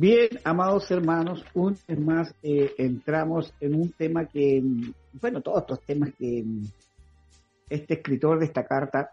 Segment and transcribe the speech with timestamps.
[0.00, 4.62] Bien, amados hermanos, un vez más eh, entramos en un tema que,
[5.20, 6.42] bueno, todos estos temas que
[7.68, 9.10] este escritor de esta carta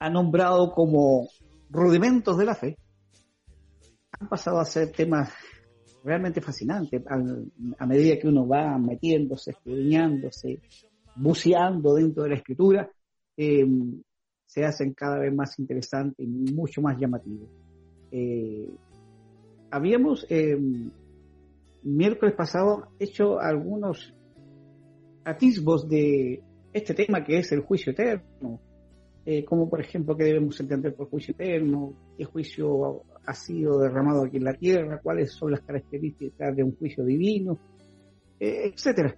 [0.00, 1.28] ha nombrado como
[1.70, 2.76] rudimentos de la fe,
[4.18, 5.32] han pasado a ser temas
[6.02, 10.58] realmente fascinantes a, medida que uno va metiéndose, escudriñándose,
[11.14, 12.90] buceando dentro de la escritura,
[13.36, 13.64] eh,
[14.44, 17.48] se hacen cada vez más interesantes y mucho más llamativos.
[18.10, 18.68] Eh,
[19.70, 20.56] habíamos eh,
[21.82, 24.14] miércoles pasado hecho algunos
[25.24, 28.60] atisbos de este tema que es el juicio eterno,
[29.24, 34.24] eh, como por ejemplo qué debemos entender por juicio eterno, qué juicio ha sido derramado
[34.24, 37.58] aquí en la tierra, cuáles son las características de un juicio divino,
[38.38, 39.16] eh, etcétera.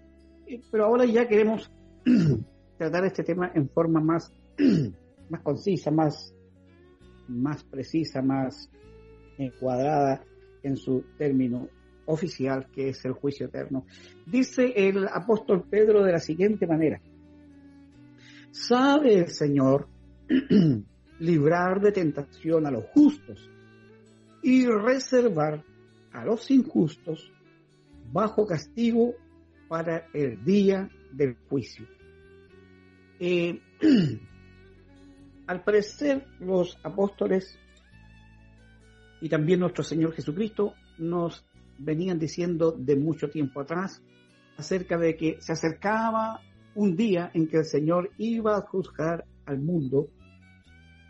[0.70, 1.70] Pero ahora ya queremos
[2.78, 4.33] tratar este tema en forma más,
[5.28, 6.34] más concisa, más,
[7.28, 8.70] más precisa, más
[9.37, 10.25] encuadrada
[10.62, 11.69] en su término
[12.06, 13.87] oficial, que es el juicio eterno.
[14.27, 17.00] Dice el apóstol Pedro de la siguiente manera,
[18.50, 19.89] sabe el Señor
[21.20, 23.50] librar de tentación a los justos
[24.42, 25.65] y reservar
[26.12, 27.33] a los injustos
[28.12, 29.15] bajo castigo
[29.69, 31.87] para el día del juicio.
[33.20, 33.61] Eh,
[35.47, 37.59] al parecer los apóstoles
[39.20, 41.44] y también nuestro Señor Jesucristo nos
[41.78, 44.02] venían diciendo de mucho tiempo atrás
[44.56, 46.41] acerca de que se acercaba
[46.75, 50.08] un día en que el Señor iba a juzgar al mundo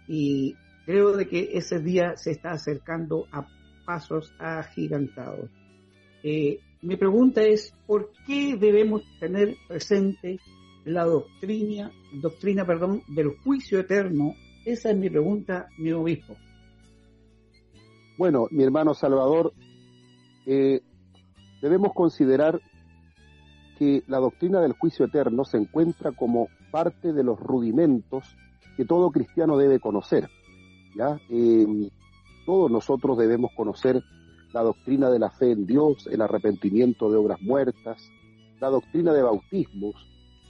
[0.07, 0.57] y
[0.87, 3.47] creo de que ese día se está acercando a
[3.85, 5.51] pasos agigantados.
[6.23, 10.39] Eh, mi pregunta es, ¿por qué debemos tener presente
[10.85, 11.91] la doctrina,
[12.23, 14.35] doctrina perdón, del juicio eterno?
[14.65, 16.37] Esa es mi pregunta, mi obispo.
[18.19, 19.53] Bueno, mi hermano Salvador,
[20.45, 20.83] eh,
[21.63, 22.61] debemos considerar
[23.79, 28.25] que la doctrina del juicio eterno se encuentra como parte de los rudimentos
[28.77, 30.29] que todo cristiano debe conocer.
[30.97, 31.17] ¿ya?
[31.31, 31.91] Em,
[32.45, 34.03] todos nosotros debemos conocer
[34.53, 38.03] la doctrina de la fe en Dios, el arrepentimiento de obras muertas,
[38.61, 39.95] la doctrina de bautismos,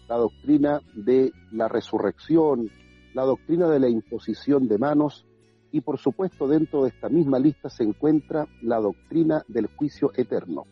[0.08, 2.70] la doctrina de la resurrección,
[3.12, 5.27] la doctrina de la imposición de manos
[5.72, 10.64] y por supuesto dentro de esta misma lista se encuentra la doctrina del juicio eterno.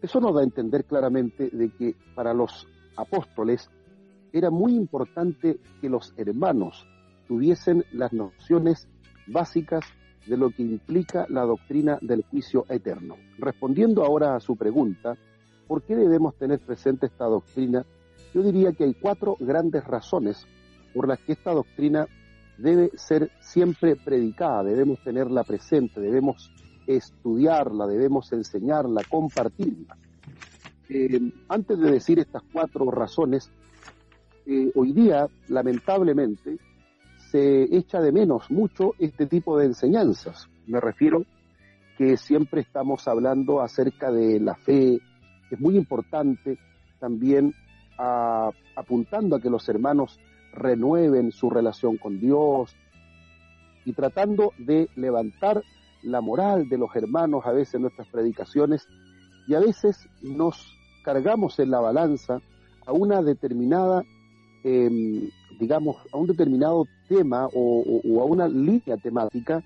[0.00, 3.70] Eso nos da a entender claramente de que para los apóstoles
[4.32, 6.86] era muy importante que los hermanos
[7.28, 8.88] tuviesen las nociones
[9.26, 9.84] básicas
[10.26, 13.16] de lo que implica la doctrina del juicio eterno.
[13.38, 15.16] Respondiendo ahora a su pregunta,
[15.66, 17.84] ¿por qué debemos tener presente esta doctrina?
[18.34, 20.46] Yo diría que hay cuatro grandes razones
[20.94, 22.06] por las que esta doctrina
[22.58, 26.50] debe ser siempre predicada, debemos tenerla presente, debemos
[26.86, 29.96] estudiarla, debemos enseñarla, compartirla.
[30.88, 33.50] Eh, antes de decir estas cuatro razones,
[34.46, 36.58] eh, hoy día, lamentablemente,
[37.30, 40.48] se echa de menos mucho este tipo de enseñanzas.
[40.66, 41.24] Me refiero
[41.96, 44.98] que siempre estamos hablando acerca de la fe,
[45.50, 46.58] es muy importante
[46.98, 47.54] también
[48.74, 50.18] apuntando a que los hermanos
[50.52, 52.74] renueven su relación con Dios
[53.84, 55.62] y tratando de levantar
[56.02, 58.86] la moral de los hermanos a veces en nuestras predicaciones
[59.46, 62.40] y a veces nos cargamos en la balanza
[62.86, 64.02] a una determinada,
[64.64, 69.62] em, digamos, a un determinado tema o, o a una línea temática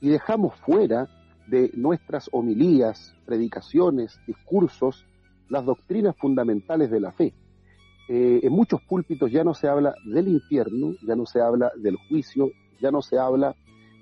[0.00, 1.08] y dejamos fuera
[1.46, 5.04] de nuestras homilías, predicaciones, discursos,
[5.48, 7.34] las doctrinas fundamentales de la fe.
[8.08, 11.96] Eh, en muchos púlpitos ya no se habla del infierno, ya no se habla del
[12.08, 12.50] juicio,
[12.80, 13.54] ya no se habla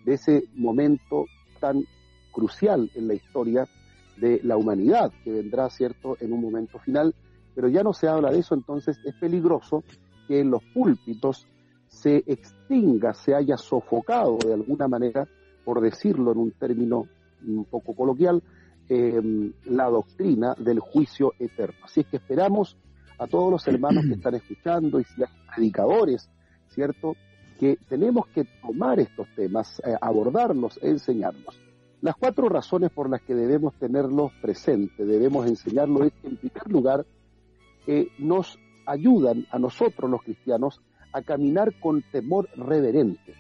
[0.05, 1.27] de ese momento
[1.61, 1.85] tan
[2.33, 3.69] crucial en la historia
[4.17, 7.15] de la humanidad, que vendrá, ¿cierto?, en un momento final,
[7.55, 9.85] pero ya no se habla de eso, entonces es peligroso
[10.27, 11.47] que en los púlpitos
[11.89, 15.29] se extinga, se haya sofocado de alguna manera,
[15.65, 17.07] por decirlo en un término
[17.47, 18.43] un poco coloquial,
[18.89, 21.77] eh, la doctrina del juicio eterno.
[21.85, 22.77] Así es que esperamos
[23.19, 26.29] a todos los hermanos que están escuchando y hay predicadores,
[26.69, 27.17] ¿cierto?
[27.59, 31.59] Que tenemos que tomar estos temas, eh, abordarlos, enseñarlos.
[32.01, 36.67] Las cuatro razones por las que debemos tenerlos presentes, debemos enseñarlos, es que en primer
[36.67, 37.07] lugar
[37.87, 40.81] eh, nos ayudan a nosotros los cristianos
[41.13, 43.35] a caminar con temor reverente.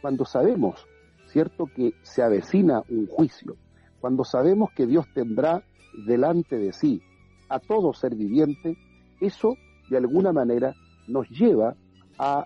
[0.00, 0.86] Cuando sabemos,
[1.26, 3.56] ¿cierto?, que se avecina un juicio,
[4.00, 5.62] cuando sabemos que Dios tendrá
[6.06, 7.02] delante de sí
[7.48, 8.76] a todo ser viviente,
[9.20, 9.56] eso,
[9.88, 10.74] de alguna manera,
[11.06, 11.74] nos lleva
[12.18, 12.44] a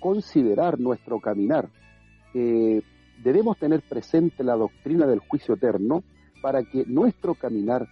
[0.00, 1.68] considerar nuestro caminar.
[2.34, 2.82] Eh,
[3.22, 6.04] debemos tener presente la doctrina del juicio eterno
[6.42, 7.88] para que nuestro caminar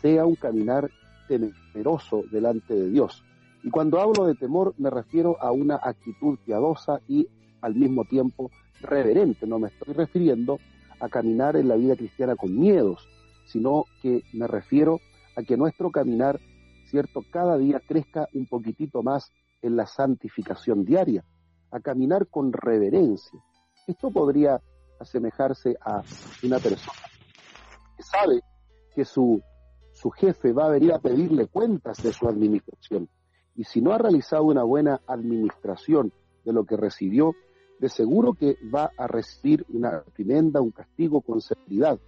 [0.00, 0.90] sea un caminar
[1.26, 3.24] temeroso delante de Dios.
[3.62, 7.26] Y cuando hablo de temor me refiero a una actitud piadosa y
[7.60, 8.50] al mismo tiempo
[8.80, 9.46] reverente.
[9.46, 10.58] No me estoy refiriendo
[11.00, 13.06] a caminar en la vida cristiana con miedos,
[13.46, 15.00] sino que me refiero
[15.36, 16.40] a que nuestro caminar,
[16.88, 19.30] cierto, cada día crezca un poquitito más
[19.62, 21.24] en la santificación diaria,
[21.70, 23.38] a caminar con reverencia.
[23.86, 24.60] Esto podría
[24.98, 26.02] asemejarse a
[26.42, 26.98] una persona
[27.96, 28.40] que sabe
[28.94, 29.42] que su,
[29.92, 33.08] su jefe va a venir a pedirle cuentas de su administración.
[33.56, 36.12] Y si no ha realizado una buena administración
[36.44, 37.34] de lo que recibió,
[37.80, 41.98] de seguro que va a recibir una reprimenda, un castigo con seguridad.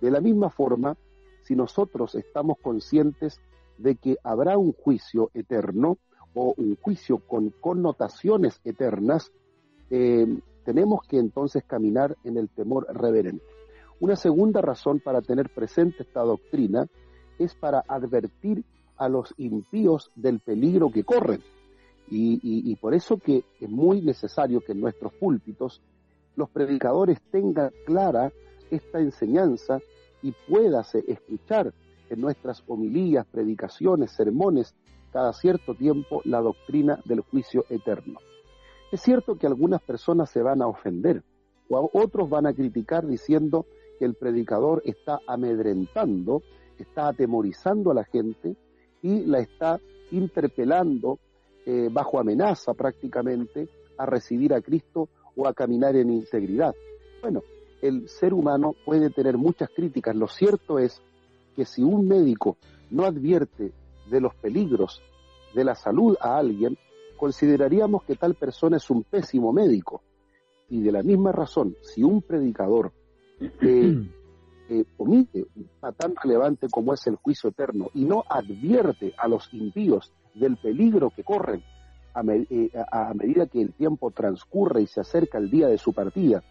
[0.00, 0.96] De la misma forma,
[1.42, 3.40] si nosotros estamos conscientes
[3.78, 5.98] de que habrá un juicio eterno
[6.34, 9.32] o un juicio con connotaciones eternas,
[9.90, 10.26] eh,
[10.64, 13.44] tenemos que entonces caminar en el temor reverente.
[14.00, 16.86] Una segunda razón para tener presente esta doctrina
[17.38, 18.64] es para advertir
[18.96, 21.40] a los impíos del peligro que corren.
[22.14, 25.80] Y, por eso que es muy necesario que en nuestros púlpitos
[26.36, 28.30] los predicadores tengan clara
[28.70, 29.78] esta enseñanza
[30.20, 31.72] y puédase escuchar
[32.12, 34.74] en nuestras homilías, predicaciones, sermones,
[35.12, 38.18] cada cierto tiempo la doctrina del juicio eterno.
[38.90, 41.22] Es cierto que algunas personas se van a ofender
[41.68, 43.66] o otros van a criticar diciendo
[43.98, 46.42] que el predicador está amedrentando,
[46.78, 48.56] está atemorizando a la gente
[49.02, 49.80] y la está
[50.10, 51.18] interpelando
[51.64, 56.74] eh, bajo amenaza prácticamente a recibir a Cristo o a caminar en integridad.
[57.20, 57.42] Bueno,
[57.80, 60.14] el ser humano puede tener muchas críticas.
[60.14, 61.02] Lo cierto es
[61.54, 62.56] que si un médico
[62.90, 63.72] no advierte
[64.10, 65.02] de los peligros
[65.54, 66.76] de la salud a alguien,
[67.16, 70.02] consideraríamos que tal persona es un pésimo médico.
[70.68, 72.92] Y de la misma razón, si un predicador
[73.40, 74.08] eh,
[74.68, 79.28] eh, omite un tema tan relevante como es el juicio eterno y no advierte a
[79.28, 81.62] los impíos del peligro que corren
[82.50, 86.42] eh, a, medida que el tiempo transcurre y se acerca el día de su partida.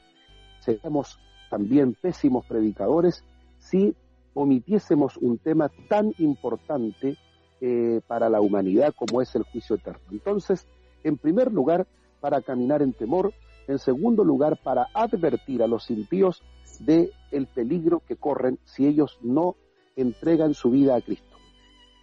[0.59, 1.19] Seríamos
[1.49, 3.23] también pésimos predicadores
[3.59, 3.95] si
[4.33, 7.17] omitiésemos un tema tan importante
[7.59, 10.01] eh, para la humanidad como es el juicio eterno.
[10.11, 10.67] Entonces,
[11.03, 11.87] en primer lugar,
[12.19, 13.33] para caminar en temor,
[13.67, 16.41] en segundo lugar, para advertir a los impíos
[16.79, 19.55] de el peligro que corren si ellos no
[19.95, 21.37] entregan su vida a Cristo.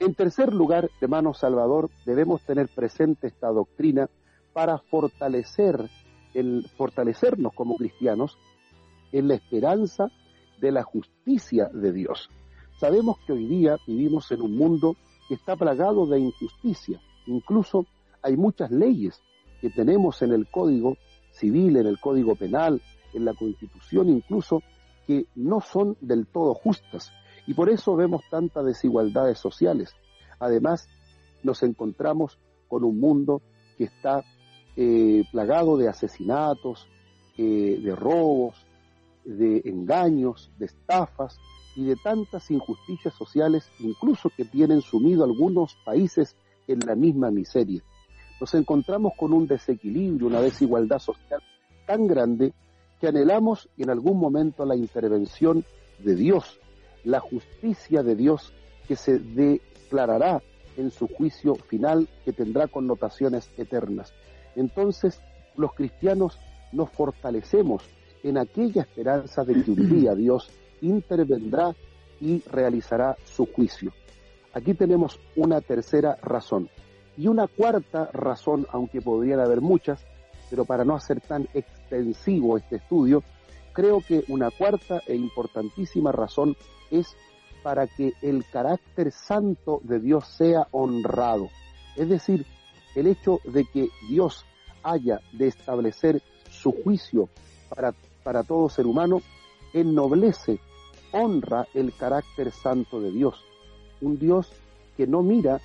[0.01, 4.09] En tercer lugar, hermano Salvador, debemos tener presente esta doctrina
[4.53, 5.91] para fortalecer
[6.35, 8.39] el, fortalecernos como cristianos
[9.11, 10.11] en la esperanza
[10.61, 12.31] de la justicia de Dios.
[12.79, 14.97] Sabemos que hoy día vivimos en un mundo
[15.29, 17.01] que está plagado de injusticia.
[17.27, 17.87] Incluso
[18.23, 19.21] hay muchas leyes
[19.61, 20.97] que tenemos en el Código
[21.33, 22.81] Civil, en el Código Penal,
[23.13, 24.63] en la Constitución incluso,
[25.07, 27.13] que no son del todo justas
[27.49, 29.97] y por eso vemos tantas desigualdades sociales.
[30.39, 30.87] Además,
[31.43, 32.39] nos encontramos
[32.69, 33.41] con un mundo
[33.79, 34.23] que está
[34.77, 36.87] eh, plagado de asesinatos,
[37.39, 38.67] eh, de robos,
[39.37, 41.39] de engaños, de estafas
[41.77, 47.83] y de tantas injusticias sociales, incluso que tienen sumido algunos países en la misma miseria.
[48.41, 51.43] Nos encontramos con un desequilibrio, una desigualdad social
[51.87, 52.53] tan grande
[53.01, 55.65] que anhelamos en algún momento la intervención
[55.99, 56.61] de Dios
[57.05, 58.53] la justicia de Dios
[58.87, 60.43] que se declarará
[60.77, 64.13] en su juicio final que tendrá connotaciones eternas.
[64.57, 65.21] Entonces,
[65.57, 66.39] los cristianos
[66.73, 67.83] nos fortalecemos
[68.23, 71.75] en aquella esperanza de que un día Dios intervendrá
[72.21, 73.93] y realizará su juicio.
[74.53, 76.69] Aquí tenemos una tercera razón.
[77.17, 80.05] Y una cuarta razón, aunque podrían haber muchas,
[80.51, 83.23] pero para no hacer tan extensivo este estudio,
[83.73, 86.57] creo que una cuarta e importantísima razón
[86.91, 87.17] es
[87.63, 91.49] para que el carácter santo de Dios sea honrado.
[91.97, 92.47] Es decir,
[92.95, 94.45] el hecho de que Dios
[94.83, 97.29] haya de establecer su juicio
[97.69, 99.23] para, para todo ser humano,
[99.73, 100.61] ennoblece,
[101.13, 103.45] honra el carácter santo de Dios.
[104.01, 104.53] Un Dios
[104.97, 105.61] que no mira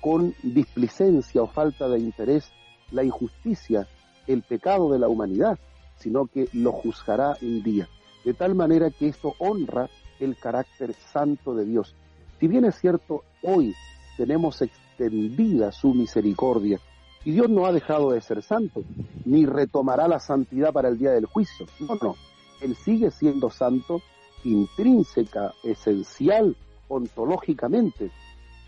[0.00, 2.50] con displicencia o falta de interés
[2.90, 3.88] la injusticia,
[4.26, 5.58] el pecado de la humanidad,
[5.98, 7.88] sino que lo juzgará un día.
[8.24, 9.88] De tal manera que esto honra
[10.20, 11.94] el carácter santo de Dios.
[12.38, 13.74] Si bien es cierto, hoy
[14.16, 16.80] tenemos extendida su misericordia
[17.24, 18.84] y Dios no ha dejado de ser santo,
[19.26, 21.66] ni retomará la santidad para el día del juicio.
[21.80, 22.14] No, no,
[22.62, 24.00] Él sigue siendo santo
[24.44, 26.56] intrínseca, esencial,
[26.88, 28.10] ontológicamente,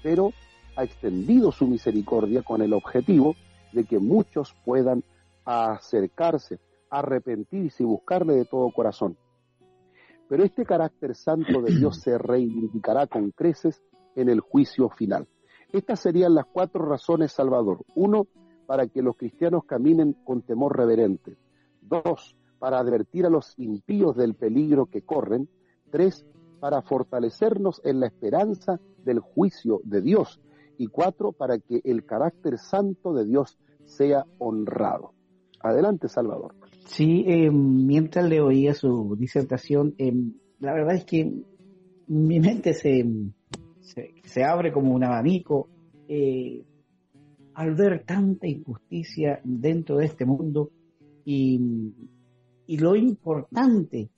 [0.03, 0.33] pero
[0.77, 3.35] ha extendido su misericordia con el objetivo
[3.73, 5.03] de que muchos puedan
[5.45, 6.59] acercarse.
[6.91, 9.17] arrepentirse y buscarle de todo corazón.
[10.29, 13.83] Pero este carácter santo de Dios se reivindicará con creces
[14.17, 15.29] en el juicio final.
[15.71, 17.85] Estas serían las cuatro razones, Salvador.
[17.95, 18.27] Uno,
[18.69, 21.39] para que los cristianos caminen con temor reverente.
[21.81, 25.49] Dos, para advertir a los impíos del peligro que corren.
[25.91, 26.27] Tres,
[26.61, 30.39] para fortalecernos en la esperanza del juicio de Dios.
[30.77, 33.57] Y cuatro, para que el carácter santo de Dios
[33.87, 35.15] sea honrado.
[35.61, 36.55] Adelante, Salvador.
[36.85, 40.13] Sí, eh, mientras le oía su disertación, eh,
[40.61, 41.43] la verdad es que
[42.07, 43.03] mi mente se,
[43.81, 45.71] se, abre como un abanico
[46.07, 46.67] eh,
[47.59, 50.71] al ver tanta injusticia dentro de este mundo
[51.25, 51.93] y,
[52.67, 54.11] y lo importante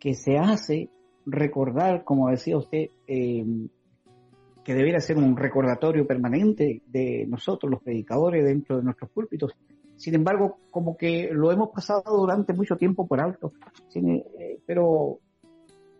[0.00, 0.90] que se hace
[1.26, 8.78] recordar, como decía usted, que debiera ser un recordatorio permanente de nosotros, los predicadores, dentro
[8.78, 9.52] de nuestros púlpitos,
[9.94, 13.52] sin embargo, como que lo hemos pasado durante mucho tiempo por alto.
[13.94, 15.20] Eh, pero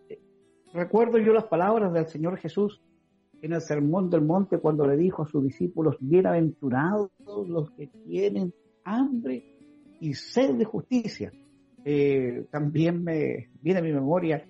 [0.09, 0.19] eh,
[0.73, 2.81] recuerdo yo las palabras del Señor Jesús
[3.41, 7.11] en el Sermón del Monte cuando le dijo a sus discípulos, bienaventurados
[7.47, 8.53] los que tienen
[8.83, 9.43] hambre
[9.99, 11.31] y sed de justicia.
[11.85, 14.45] Eh, también me viene a mi memoria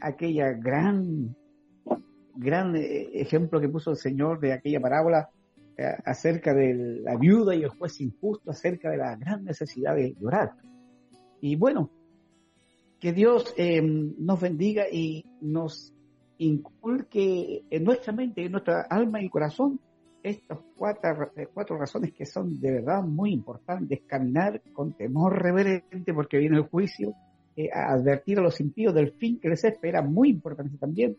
[0.00, 1.34] aquella gran,
[2.36, 5.30] gran ejemplo que puso el Señor de aquella parábola
[6.04, 10.52] acerca de la viuda y el juez injusto, acerca de la gran necesidad de llorar.
[11.40, 11.90] Y bueno,
[13.00, 15.94] que Dios eh, nos bendiga y nos
[16.38, 19.80] inculque en nuestra mente, en nuestra alma y corazón
[20.22, 24.00] estas cuatro, eh, cuatro razones que son de verdad muy importantes.
[24.06, 27.14] Caminar con temor reverente porque viene el juicio,
[27.56, 31.16] eh, advertir a los impíos del fin que les espera, muy importante también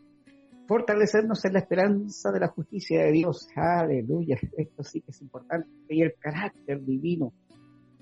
[0.70, 3.48] fortalecernos en la esperanza de la justicia de Dios.
[3.56, 5.68] Aleluya, esto sí que es importante.
[5.88, 7.32] Y el carácter divino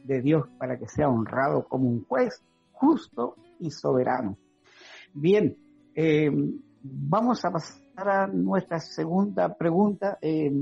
[0.04, 4.36] de Dios para que sea honrado como un juez justo y soberano.
[5.14, 5.56] Bien,
[5.94, 6.30] eh,
[6.90, 10.18] vamos a pasar a nuestra segunda pregunta.
[10.20, 10.52] Eh,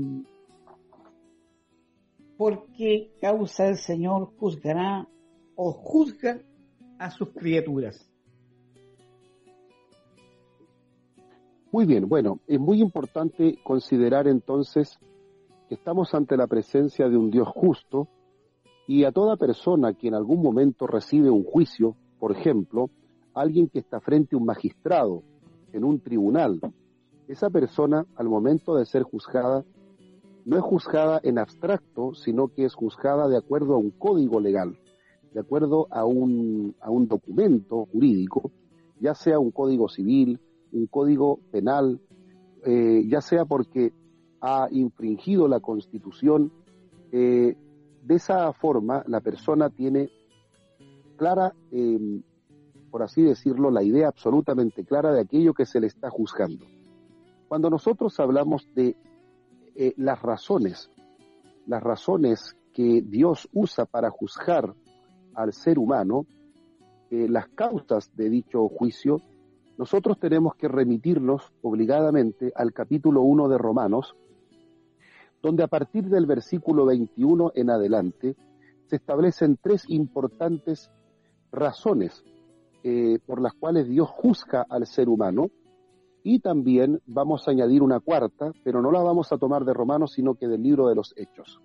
[2.37, 5.07] ¿Por qué causa el Señor juzgará
[5.55, 6.39] o juzga
[6.99, 8.09] a sus criaturas?
[11.71, 14.99] Muy bien, bueno, es muy importante considerar entonces
[15.67, 18.07] que estamos ante la presencia de un Dios justo
[18.87, 22.89] y a toda persona que en algún momento recibe un juicio, por ejemplo,
[23.33, 25.23] alguien que está frente a un magistrado
[25.77, 26.59] en un tribunal,
[27.27, 29.63] esa persona al momento de ser juzgada
[30.45, 34.77] no es juzgada en abstracto, sino que es juzgada de acuerdo a un código legal,
[35.33, 38.51] de acuerdo a un, a un documento jurídico,
[38.99, 40.39] ya sea un código civil,
[40.71, 41.99] un código penal,
[42.65, 43.91] eh, ya sea porque
[44.41, 46.51] ha infringido la constitución,
[47.11, 47.55] eh,
[48.03, 50.09] de esa forma la persona tiene
[51.17, 52.23] clara, em,
[52.97, 56.65] por así decirlo, la idea absolutamente clara de aquello que se le está juzgando.
[57.47, 58.97] Cuando nosotros hablamos de
[59.75, 60.89] eh, las razones,
[61.67, 64.73] las razones que Dios usa para juzgar
[65.35, 66.25] al ser humano,
[67.11, 69.21] las causas de dicho juicio
[69.77, 74.15] nosotros tenemos que remitirnos obligadamente al capítulo 1 de Romanos,
[75.43, 78.35] donde a partir del versículo 21 en adelante
[78.87, 80.89] se establecen tres importantes
[81.51, 82.23] razones
[82.83, 85.49] eh, por las cuales Dios juzga al ser humano
[86.23, 90.13] y también vamos a añadir una cuarta, pero no la vamos a tomar de Romanos,
[90.13, 91.61] sino que del libro de los Hechos.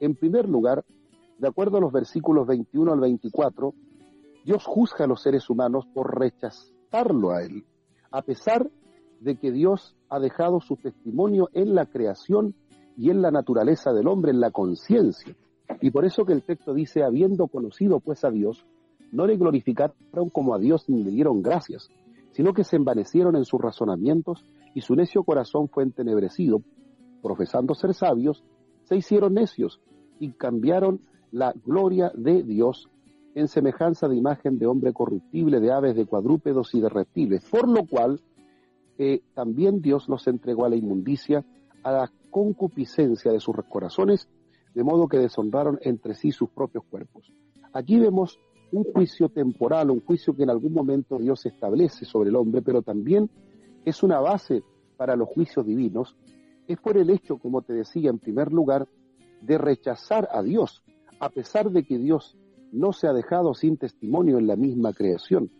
[0.00, 0.84] En primer lugar,
[1.38, 3.74] de acuerdo a los versículos 21 al 24,
[4.44, 7.64] Dios juzga a los seres humanos por rechazar a Él,
[8.10, 8.68] a pesar
[9.20, 12.54] de que Dios ha dejado su testimonio en la creación
[12.96, 15.36] y en la naturaleza del hombre, en la conciencia.
[15.80, 18.66] Y por eso que el texto dice, habiendo conocido pues a Dios,
[19.12, 21.90] no le glorificaron como a Dios ni le dieron gracias,
[22.32, 26.62] sino que se envanecieron en sus razonamientos y su necio corazón fue entenebrecido.
[27.22, 28.44] Profesando ser sabios,
[28.84, 29.80] se hicieron necios
[30.18, 31.00] y cambiaron
[31.32, 32.88] la gloria de Dios
[33.34, 37.68] en semejanza de imagen de hombre corruptible, de aves, de cuadrúpedos y de reptiles, por
[37.68, 38.20] lo cual
[38.98, 41.44] eh, también Dios los entregó a la inmundicia,
[41.82, 44.28] a la concupiscencia de sus corazones,
[44.74, 47.32] de modo que deshonraron entre sí sus propios cuerpos.
[47.72, 48.38] Aquí vemos
[48.72, 52.82] un juicio temporal, un juicio que en algún momento Dios establece sobre el hombre, pero
[52.82, 53.30] también
[53.84, 54.62] es una base
[54.96, 56.16] para los juicios divinos,
[56.68, 58.86] es por el hecho, como te decía en primer lugar,
[59.40, 60.82] de rechazar a Dios,
[61.18, 62.36] a pesar de que Dios
[62.72, 65.50] no se ha dejado sin testimonio en la misma creación,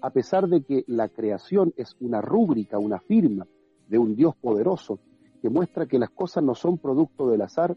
[0.00, 3.46] a pesar de que la creación es una rúbrica, una firma
[3.88, 4.98] de un Dios poderoso
[5.40, 7.76] que muestra que las cosas no son producto del azar,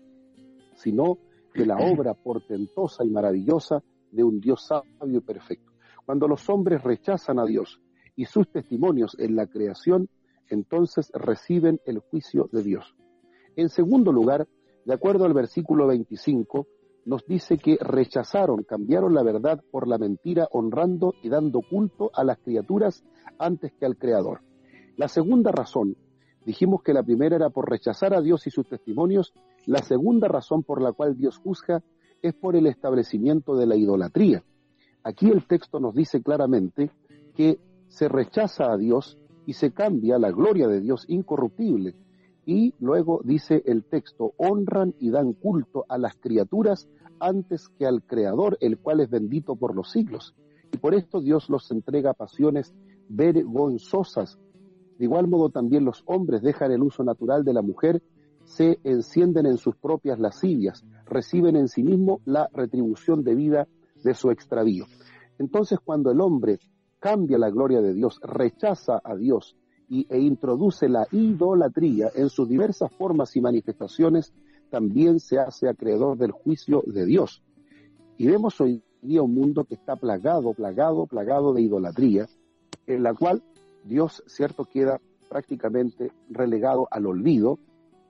[0.75, 1.17] sino
[1.53, 5.71] de la obra portentosa y maravillosa de un Dios sabio y perfecto.
[6.05, 7.81] Cuando los hombres rechazan a Dios
[8.15, 10.09] y sus testimonios en la creación,
[10.49, 12.95] entonces reciben el juicio de Dios.
[13.55, 14.47] En segundo lugar,
[14.85, 16.67] de acuerdo al versículo 25,
[17.05, 22.23] nos dice que rechazaron, cambiaron la verdad por la mentira, honrando y dando culto a
[22.23, 23.03] las criaturas
[23.37, 24.41] antes que al Creador.
[24.95, 25.95] La segunda razón,
[26.45, 29.33] dijimos que la primera era por rechazar a Dios y sus testimonios,
[29.65, 31.83] la segunda razón por la cual Dios juzga
[32.21, 34.43] es por el establecimiento de la idolatría.
[35.03, 36.91] Aquí el texto nos dice claramente
[37.35, 41.95] que se rechaza a Dios y se cambia la gloria de Dios incorruptible.
[42.45, 48.03] Y luego dice el texto, honran y dan culto a las criaturas antes que al
[48.03, 50.35] Creador, el cual es bendito por los siglos.
[50.71, 52.73] Y por esto Dios los entrega pasiones
[53.07, 54.39] vergonzosas.
[54.97, 58.01] De igual modo también los hombres dejan el uso natural de la mujer,
[58.49, 63.67] se encienden en sus propias lascivias, reciben en sí mismo la retribución debida
[64.03, 64.85] de su extravío.
[65.37, 66.59] Entonces cuando el hombre
[66.99, 69.55] cambia la gloria de Dios, rechaza a Dios
[69.87, 74.33] y, e introduce la idolatría en sus diversas formas y manifestaciones,
[74.71, 77.43] también se hace acreedor del juicio de Dios.
[78.17, 82.27] Y vemos hoy día un mundo que está plagado, plagado, plagado de idolatría,
[82.87, 83.43] en la cual
[83.85, 87.59] Dios, cierto, queda prácticamente relegado al olvido.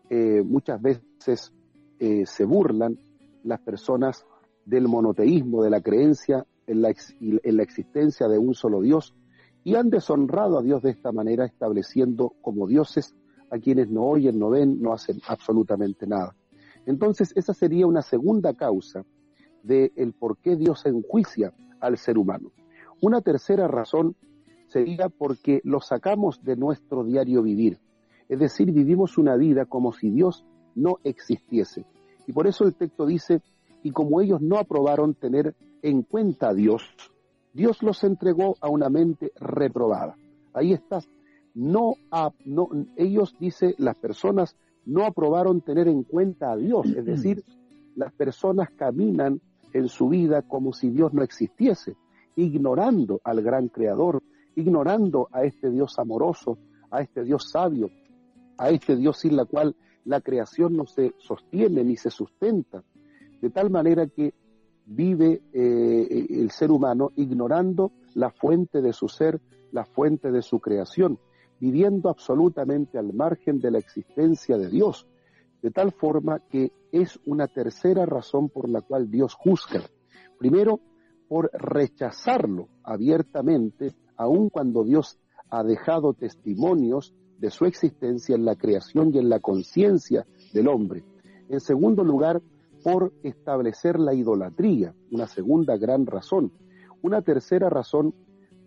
[0.10, 1.54] Eh, muchas veces
[2.00, 2.98] eh, se burlan
[3.44, 4.26] las personas
[4.66, 9.16] del monoteísmo, de la creencia en la, en la existencia de un solo Dios,
[9.64, 13.16] y han deshonrado a Dios de esta manera, estableciendo como dioses
[13.52, 16.36] a quienes no oyen, no ven, no hacen absolutamente nada.
[16.86, 19.06] Entonces, esa sería una segunda causa
[19.64, 22.52] del el por qué Dios enjuicia al ser humano.
[23.02, 24.16] Una tercera razón
[24.68, 27.80] sería porque lo sacamos de nuestro diario vivir.
[28.30, 30.46] Es decir, vivimos una vida como si Dios
[30.76, 31.86] no existiese.
[32.28, 33.42] Y por eso el texto dice,
[33.84, 36.84] y como ellos no aprobaron tener en cuenta a Dios,
[37.54, 40.16] Dios los entregó a una mente reprobada.
[40.54, 41.00] Ahí está.
[41.56, 41.94] No,
[42.46, 47.44] no ellos, dice, las personas no aprobaron tener en cuenta a Dios, es decir,
[47.96, 49.42] las personas caminan
[49.74, 51.96] en su vida como si Dios no existiese,
[52.36, 54.24] ignorando al gran creador,
[54.56, 56.58] ignorando a este Dios amoroso,
[56.92, 57.90] a este Dios sabio,
[58.60, 62.84] a este Dios sin la cual la creación no se sostiene ni se sustenta,
[63.42, 64.34] de tal manera que
[64.86, 69.40] vive eh, el ser humano ignorando la fuente de su ser,
[69.72, 71.20] la fuente de su creación,
[71.60, 75.08] viviendo absolutamente al margen de la existencia de Dios,
[75.62, 79.82] de tal forma que es una tercera razón por la cual Dios juzga.
[80.38, 80.80] Primero,
[81.28, 85.20] por rechazarlo abiertamente, aun cuando Dios
[85.50, 91.04] ha dejado testimonios de su existencia en la creación y en la conciencia del hombre.
[91.50, 92.42] En segundo lugar,
[92.84, 96.52] por establecer la idolatría, una segunda gran razón.
[97.02, 98.14] Una tercera razón,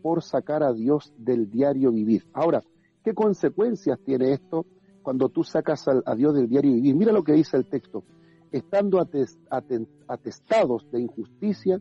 [0.02, 2.24] por sacar a Dios del diario vivir.
[2.32, 2.62] Ahora,
[3.04, 4.66] ¿qué consecuencias tiene esto
[5.02, 6.96] cuando tú sacas a, Dios del diario vivir?
[6.96, 8.02] Mira lo que dice el texto.
[8.50, 9.00] Estando
[10.08, 11.80] atestados de injusticia,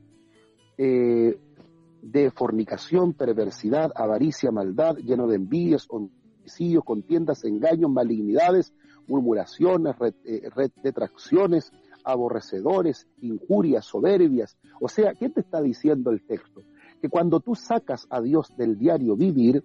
[0.77, 1.37] eh,
[2.01, 5.87] de fornicación, perversidad, avaricia, maldad, lleno de envidias,
[6.41, 8.73] homicidios, contiendas, engaños, malignidades,
[9.07, 10.49] murmuraciones, eh,
[10.83, 11.71] retracciones,
[12.03, 14.57] aborrecedores, injurias, soberbias.
[14.79, 16.61] O sea, ¿qué te está diciendo el texto?
[17.01, 19.63] Que cuando tú sacas a Dios del diario vivir,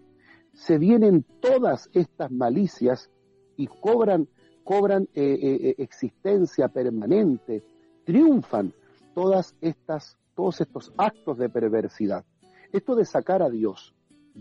[0.52, 3.10] se vienen todas estas malicias
[3.56, 4.28] y cobran,
[4.64, 7.62] cobran eh, existencia permanente,
[8.04, 8.72] triunfan
[9.14, 12.24] todas estas todos estos actos de perversidad.
[12.70, 13.95] Esto de sacar a Dios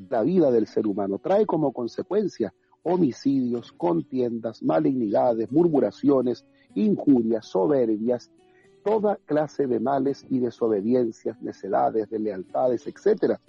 [0.10, 2.53] la vida del ser humano trae como consecuencia
[2.84, 8.31] homicidios, contiendas, malignidades, murmuraciones, injurias, soberbias,
[8.84, 13.39] toda clase de males y desobediencias, necedades, lealtades, etc.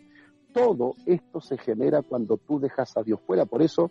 [0.55, 3.45] Todo esto se genera cuando tú dejas a Dios fuera.
[3.45, 3.91] Por eso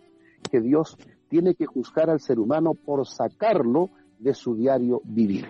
[0.50, 0.98] que Dios
[1.30, 5.46] tiene que juzgar al ser humano por sacarlo de su diario vivir.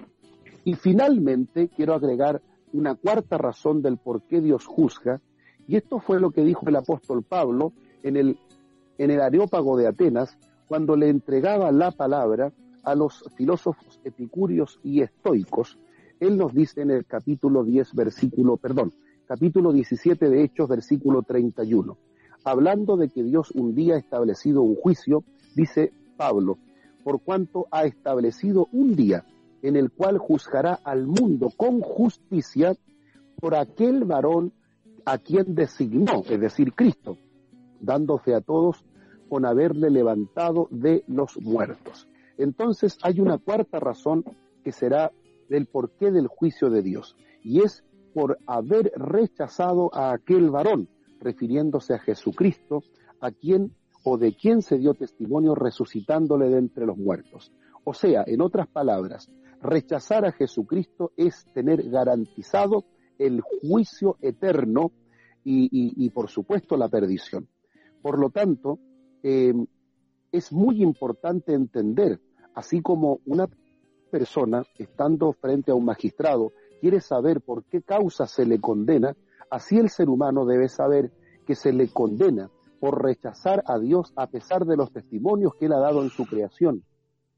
[0.66, 2.42] Y finalmente quiero agregar
[2.74, 5.22] una cuarta razón del por qué Dios juzga,
[5.68, 7.74] y esto fue lo que dijo el apóstol Pablo
[8.04, 8.38] en el,
[8.98, 12.52] en el Areópago de Atenas, cuando le entregaba la palabra
[12.84, 15.78] a los filósofos epicúreos y estoicos.
[16.20, 18.94] Él nos dice en el capítulo 10, versículo, perdón,
[19.28, 21.98] capítulo 17 de Hechos, versículo 31.
[22.44, 25.24] Hablando de que Dios un día ha establecido un juicio,
[25.56, 26.58] dice Pablo,
[27.04, 29.26] por cuanto ha establecido un día
[29.62, 32.76] en el cual juzgará al mundo con justicia
[33.40, 34.54] por aquel varón
[35.06, 37.18] a quien designó, es decir, Cristo,
[37.80, 38.84] dando fe a todos
[39.30, 42.08] con haberle levantado de los muertos.
[42.38, 44.24] Entonces hay una cuarta razón
[44.64, 45.12] que será
[45.50, 50.90] del porqué del juicio de Dios, y es por haber rechazado a aquel varón,
[51.20, 52.84] refiriéndose a Jesucristo,
[53.20, 57.52] a quien o de quien se dio testimonio resucitándole de entre los muertos.
[57.84, 59.30] O sea, en otras palabras,
[59.62, 62.86] rechazar a Jesucristo es tener garantizado
[63.18, 64.92] el juicio eterno
[65.44, 67.48] y, por supuesto la perdición.
[68.02, 68.80] Por lo tanto,
[69.22, 69.54] eh,
[70.32, 72.20] es muy importante entender,
[72.56, 73.48] así como una
[74.10, 76.52] persona, estando frente a un magistrado,
[76.82, 79.16] quiere saber por qué causa se le condena,
[79.50, 81.12] así el ser humano debe saber
[81.46, 82.50] que se le condena
[82.80, 86.26] por rechazar a Dios a pesar de los testimonios que él ha dado en su
[86.26, 86.84] creación.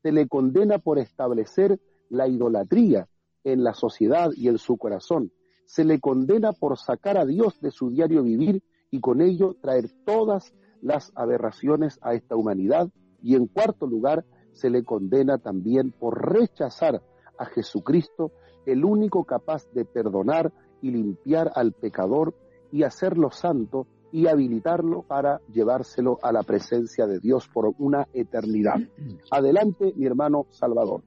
[0.02, 3.08] Se le condena por establecer la idolatría
[3.44, 5.32] en la sociedad y en su corazón.
[5.68, 9.92] Se le condena por sacar a Dios de su diario vivir y con ello traer
[10.04, 12.90] todas las aberraciones a esta humanidad.
[13.22, 17.04] Y en cuarto lugar, se le condena también por rechazar
[17.38, 18.32] a Jesucristo,
[18.66, 20.52] el único capaz de perdonar
[20.82, 22.34] y limpiar al pecador
[22.72, 28.80] y hacerlo santo y habilitarlo para llevárselo a la presencia de Dios por una eternidad.
[29.32, 31.04] Adelante, mi hermano Salvador.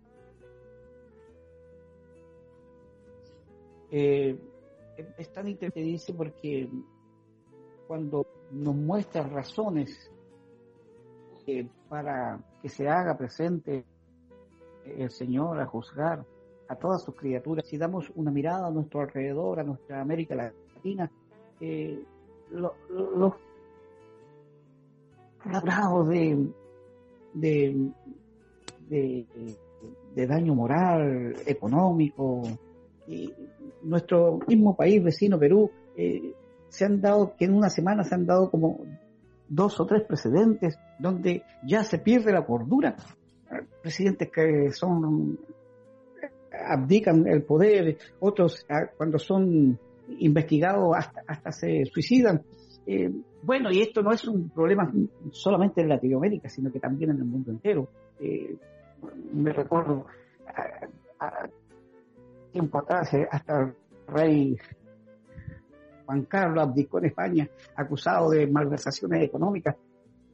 [3.90, 4.38] Eh,
[5.18, 6.68] es tan interesante, porque
[7.86, 10.10] cuando nos muestra razones
[11.46, 13.84] eh, para que se haga presente
[14.84, 16.24] el Señor a juzgar
[16.68, 21.10] a todas sus criaturas, si damos una mirada a nuestro alrededor, a nuestra América Latina,
[21.60, 22.04] eh,
[22.50, 22.72] los
[23.04, 23.34] lo,
[26.04, 26.46] de,
[27.34, 29.26] de,
[30.14, 32.42] de, daño moral, económico,
[33.06, 33.32] y
[33.82, 36.32] nuestro mismo país vecino, Perú, eh,
[36.68, 38.80] se han dado, que en una semana se han dado como
[39.48, 42.96] dos o tres precedentes donde ya se pierde la cordura.
[43.82, 45.38] Presidentes que son
[46.52, 49.78] abdican el poder, otros ah, cuando son
[50.18, 52.42] investigados hasta, hasta se suicidan.
[52.86, 53.10] Eh,
[53.42, 54.90] bueno, y esto no es un problema
[55.30, 57.88] solamente en Latinoamérica, sino que también en el mundo entero.
[58.18, 58.56] Eh,
[59.32, 60.06] me recuerdo
[61.18, 61.48] a,
[62.50, 63.74] tiempo atrás, eh, hasta el
[64.06, 64.56] rey
[66.06, 69.76] Juan Carlos abdicó en España acusado de malversaciones económicas.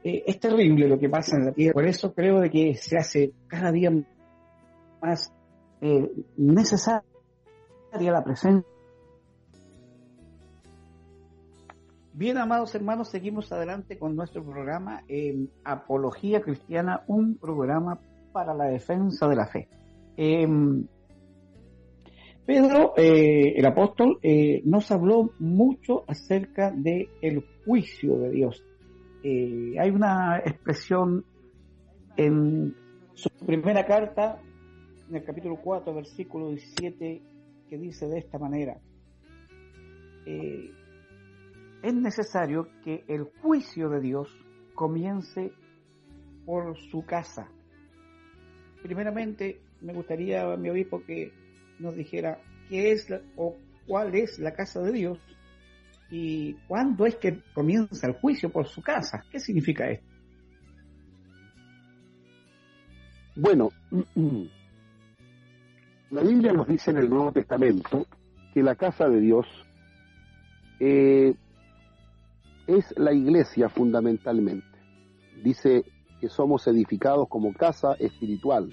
[0.03, 1.75] Eh, es terrible lo que pasa en la tierra.
[1.75, 3.91] Por eso creo de que se hace cada día
[5.03, 5.33] más
[5.81, 7.03] eh, necesaria
[7.93, 8.71] la presencia.
[12.13, 15.03] Bien, amados hermanos, seguimos adelante con nuestro programa
[15.65, 17.99] Apología Cristiana, un programa
[18.33, 19.69] para la defensa de la fe.
[22.47, 28.65] Pedro, eh, el apóstol, eh, nos habló mucho acerca del el juicio de Dios.
[29.25, 31.25] Eh, hay una expresión
[32.17, 32.73] en
[33.15, 34.41] su primera carta,
[35.09, 37.21] en el capítulo 4, versículo 17,
[37.69, 38.79] que dice de esta manera,
[40.25, 44.29] es necesario que el juicio de Dios
[44.75, 45.53] comience
[46.45, 47.49] por su casa.
[48.83, 51.33] Primeramente, me gustaría, mi obispo, que
[51.79, 55.19] nos dijera qué es o cuál es la casa de Dios
[56.11, 59.25] y cuándo es que comienza el juicio por su casa.
[59.31, 60.07] ¿Qué significa esto?
[63.35, 63.71] Bueno,
[66.11, 68.07] la Biblia nos dice en el Nuevo Testamento
[68.55, 69.47] que la casa de Dios
[70.81, 71.35] eh,
[72.67, 74.67] es la iglesia fundamentalmente.
[75.43, 75.85] Dice
[76.21, 78.73] que somos edificados como casa espiritual.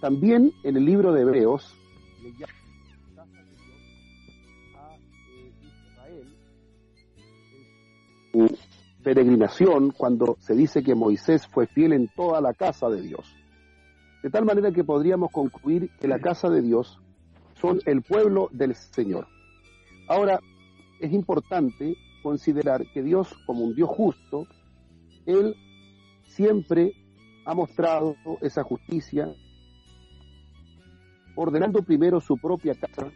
[0.00, 1.76] También en el libro de Hebreos
[2.22, 2.52] le llama
[4.76, 6.42] a eh, Israel
[9.02, 13.26] peregrinación cuando se dice que Moisés fue fiel en toda la casa de Dios.
[14.22, 17.00] De tal manera que podríamos concluir que la casa de Dios
[17.60, 19.26] son el pueblo del Señor.
[20.08, 20.40] Ahora,
[21.00, 24.46] es importante considerar que Dios, como un Dios justo,
[25.26, 25.56] Él
[26.24, 26.92] siempre
[27.44, 29.34] ha mostrado esa justicia
[31.34, 33.10] ordenando primero su propia casa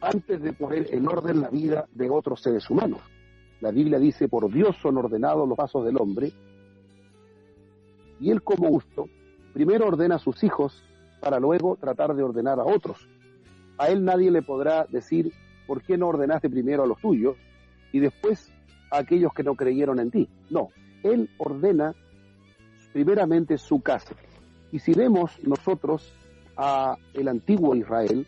[0.00, 3.00] antes de poner en orden la vida de otros seres humanos.
[3.60, 6.32] La Biblia dice, por Dios son ordenados los pasos del hombre,
[8.20, 9.08] y él como gusto,
[9.52, 10.82] primero ordena a sus hijos
[11.20, 13.08] para luego tratar de ordenar a otros.
[13.78, 15.32] A él nadie le podrá decir,
[15.66, 17.36] ¿por qué no ordenaste primero a los tuyos
[17.92, 18.52] y después
[18.90, 20.28] a aquellos que no creyeron en ti?
[20.50, 20.68] No,
[21.02, 21.94] él ordena
[22.92, 24.14] primeramente su casa.
[24.70, 26.12] Y si vemos nosotros
[26.56, 28.26] a el antiguo Israel,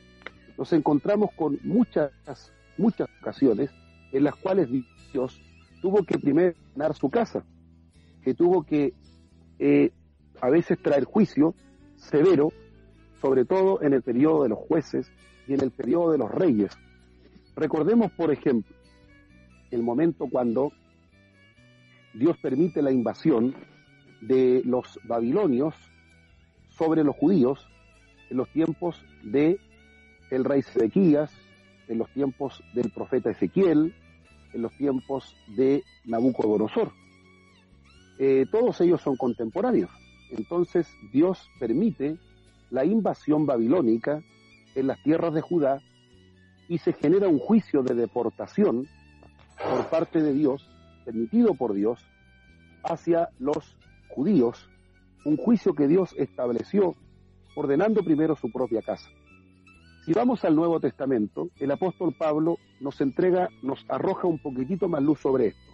[0.59, 2.11] nos encontramos con muchas,
[2.79, 3.71] muchas ocasiones
[4.13, 4.69] en las cuales
[5.13, 5.41] Dios
[5.81, 7.45] tuvo que primero ganar su casa,
[8.23, 8.95] que tuvo que
[9.59, 9.91] eh,
[10.41, 11.55] a veces traer juicio
[11.97, 12.53] severo,
[13.21, 15.11] sobre todo en el periodo de los jueces
[15.47, 16.77] y en el periodo de los reyes.
[17.55, 18.75] Recordemos, por ejemplo,
[19.71, 20.73] el momento cuando
[22.15, 23.55] Dios permite la invasión
[24.21, 25.75] de los babilonios
[26.71, 27.69] sobre los judíos
[28.31, 29.59] en los tiempos de
[30.31, 31.31] el rey Sedequías,
[31.89, 33.95] en los tiempos del profeta Ezequiel,
[34.53, 36.93] en los tiempos de Nabucodonosor.
[38.19, 39.91] Eh, todos ellos son contemporáneos.
[40.31, 42.19] Entonces Dios permite
[42.71, 44.23] la invasión babilónica
[44.75, 45.81] en las tierras de Judá
[46.69, 48.89] y se genera un juicio de deportación
[49.63, 50.69] por parte de Dios,
[51.05, 52.01] permitido por Dios,
[52.83, 53.77] hacia los
[54.09, 54.69] judíos,
[55.25, 56.95] un juicio que Dios estableció
[57.57, 59.09] ordenando primero su propia casa.
[60.05, 65.03] Si vamos al Nuevo Testamento, el apóstol Pablo nos entrega, nos arroja un poquitito más
[65.03, 65.73] luz sobre esto.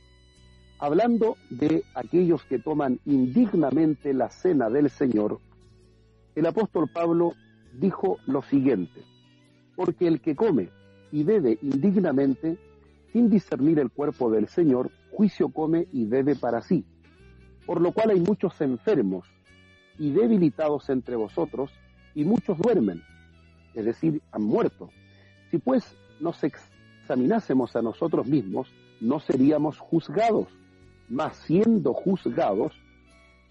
[0.78, 5.38] Hablando de aquellos que toman indignamente la cena del Señor,
[6.34, 7.34] el apóstol Pablo
[7.78, 9.02] dijo lo siguiente,
[9.76, 10.70] porque el que come
[11.10, 12.56] y bebe indignamente,
[13.12, 16.86] sin discernir el cuerpo del Señor, juicio come y bebe para sí.
[17.66, 19.26] Por lo cual hay muchos enfermos
[20.02, 21.70] y debilitados entre vosotros,
[22.12, 23.04] y muchos duermen,
[23.72, 24.90] es decir, han muerto.
[25.52, 28.66] Si pues nos examinásemos a nosotros mismos,
[29.00, 30.48] no seríamos juzgados,
[31.08, 32.72] mas siendo juzgados,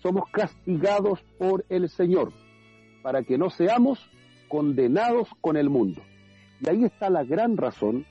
[0.04, 2.34] somos castigados por el Señor,
[3.02, 4.06] para que no seamos
[4.50, 6.02] condenados con el mundo.
[6.60, 8.06] Y ahí está la gran razón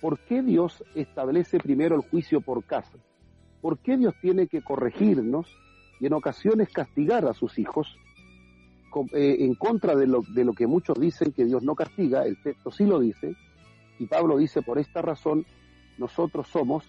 [0.00, 2.96] por qué Dios establece primero el juicio por casa.
[3.60, 5.46] ¿Por qué Dios tiene que corregirnos
[6.00, 7.98] y en ocasiones castigar a sus hijos
[9.12, 12.24] eh, en contra de lo, de lo que muchos dicen que Dios no castiga?
[12.24, 13.34] El texto sí lo dice.
[13.98, 15.46] Y Pablo dice, por esta razón,
[15.98, 16.84] nosotros somos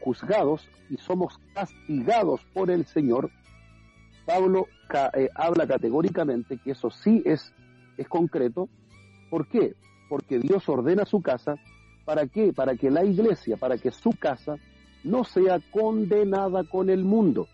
[0.00, 3.30] juzgados y somos castigados por el Señor.
[4.26, 4.66] Pablo
[5.14, 7.52] eh, habla categóricamente que eso sí es,
[7.96, 8.68] es concreto.
[9.30, 9.74] ¿Por qué?
[10.08, 11.56] Porque Dios ordena su casa.
[12.04, 12.52] ¿Para qué?
[12.52, 14.56] Para que la iglesia, para que su casa
[15.04, 17.48] no sea condenada con el mundo.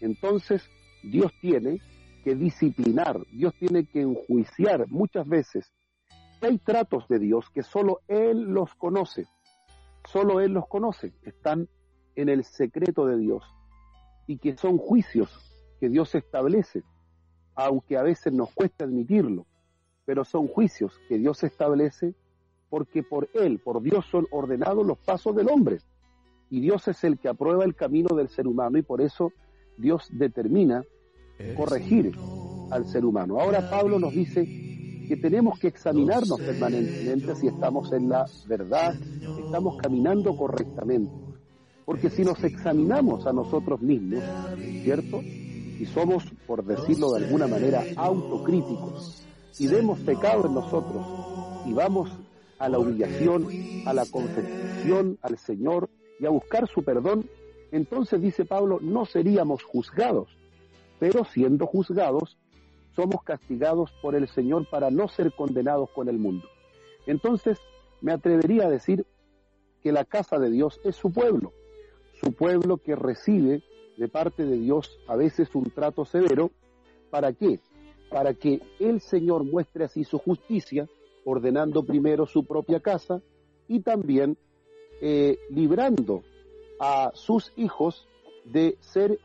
[0.00, 0.68] Entonces,
[1.02, 1.80] Dios tiene
[2.24, 5.72] que disciplinar, Dios tiene que enjuiciar muchas veces.
[6.40, 9.26] Hay tratos de Dios que solo Él los conoce,
[10.04, 11.68] solo Él los conoce, están
[12.16, 13.44] en el secreto de Dios
[14.26, 15.30] y que son juicios
[15.80, 16.82] que Dios establece,
[17.54, 19.46] aunque a veces nos cuesta admitirlo,
[20.04, 22.14] pero son juicios que Dios establece
[22.70, 25.78] porque por Él, por Dios son ordenados los pasos del hombre
[26.50, 29.32] y Dios es el que aprueba el camino del ser humano y por eso
[29.78, 30.84] Dios determina
[31.56, 32.12] corregir
[32.70, 33.40] al ser humano.
[33.40, 34.44] Ahora Pablo nos dice
[35.08, 38.94] que tenemos que examinarnos permanentemente si estamos en la verdad,
[39.44, 41.10] estamos caminando correctamente.
[41.86, 44.22] Porque si nos examinamos a nosotros mismos,
[44.82, 45.22] ¿cierto?
[45.22, 49.24] Si somos, por decirlo de alguna manera, autocríticos
[49.58, 51.06] y vemos pecado en nosotros
[51.66, 52.10] y vamos
[52.58, 53.46] a la humillación,
[53.86, 55.88] a la confesión al Señor
[56.20, 57.24] y a buscar su perdón,
[57.70, 60.28] entonces dice Pablo, no seríamos juzgados,
[60.98, 62.36] pero siendo juzgados,
[62.96, 66.48] somos castigados por el Señor para no ser condenados con el mundo.
[67.06, 67.58] Entonces,
[68.00, 69.06] me atrevería a decir
[69.82, 71.52] que la casa de Dios es su pueblo,
[72.20, 73.62] su pueblo que recibe
[73.96, 76.50] de parte de Dios a veces un trato severo,
[77.10, 77.60] ¿para qué?
[78.10, 80.88] Para que el Señor muestre así su justicia,
[81.24, 83.20] ordenando primero su propia casa
[83.68, 84.36] y también
[85.00, 86.22] eh, librando
[86.80, 88.08] a sus hijos
[88.44, 89.18] de ser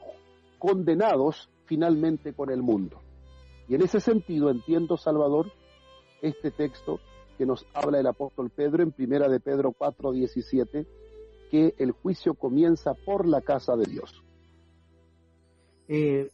[0.60, 3.02] condenados finalmente con el mundo.
[3.68, 5.52] Y en ese sentido entiendo, Salvador,
[6.22, 7.00] este texto
[7.38, 10.86] que nos habla el apóstol Pedro en primera de Pedro 4:17,
[11.50, 14.24] que el juicio comienza por la casa de Dios.
[15.88, 16.30] Eh,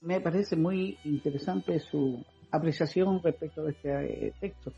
[0.00, 4.72] me parece muy interesante su apreciación respecto de este eh, texto.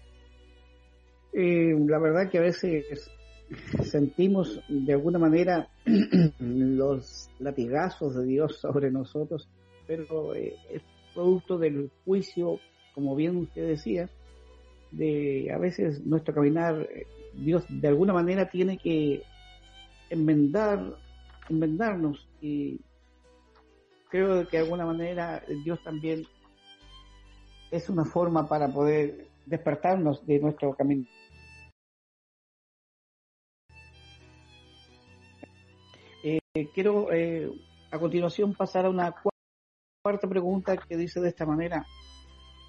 [1.32, 3.10] la verdad que a veces
[3.84, 5.68] sentimos de alguna manera
[6.38, 9.48] los latigazos de Dios sobre nosotros,
[9.86, 10.82] pero eh, es
[11.14, 12.58] producto del juicio,
[12.94, 14.08] como bien usted decía,
[14.90, 19.22] de a veces nuestro caminar, eh, Dios de alguna manera tiene que
[20.10, 20.96] enmendar,
[21.48, 22.80] enmendarnos y
[24.08, 26.24] creo que de alguna manera Dios también
[27.70, 31.06] es una forma para poder despertarnos de nuestro camino
[36.22, 36.38] Eh,
[36.74, 37.50] quiero eh,
[37.90, 39.14] a continuación pasar a una
[40.02, 41.86] cuarta pregunta que dice de esta manera.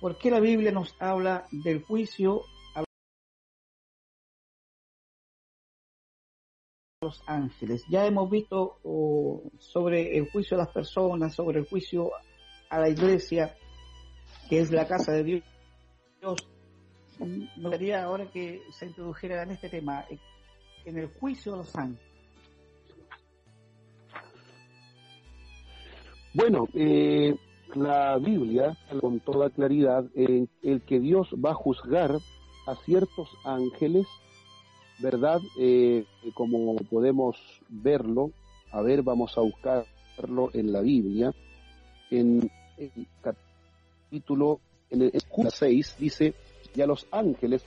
[0.01, 2.41] ¿Por qué la Biblia nos habla del juicio
[2.75, 2.83] a
[7.01, 7.83] los ángeles?
[7.89, 8.79] Ya hemos visto
[9.57, 12.12] sobre el juicio a las personas, sobre el juicio
[12.69, 13.55] a la iglesia,
[14.49, 15.43] que es la casa de Dios.
[17.19, 20.05] Me gustaría ahora que se introdujera en este tema.
[20.86, 22.16] en el juicio de los ángeles?
[26.33, 27.35] Bueno, eh,
[27.75, 32.11] la Biblia con toda claridad en el que Dios va a juzgar
[32.67, 34.07] a ciertos ángeles,
[34.99, 35.39] ¿verdad?
[35.59, 37.37] Eh, como podemos
[37.69, 38.31] verlo,
[38.71, 41.33] a ver, vamos a buscarlo en la Biblia,
[42.11, 44.59] en el capítulo
[44.89, 45.11] en el
[45.49, 46.33] 6 dice,
[46.75, 47.63] y a los ángeles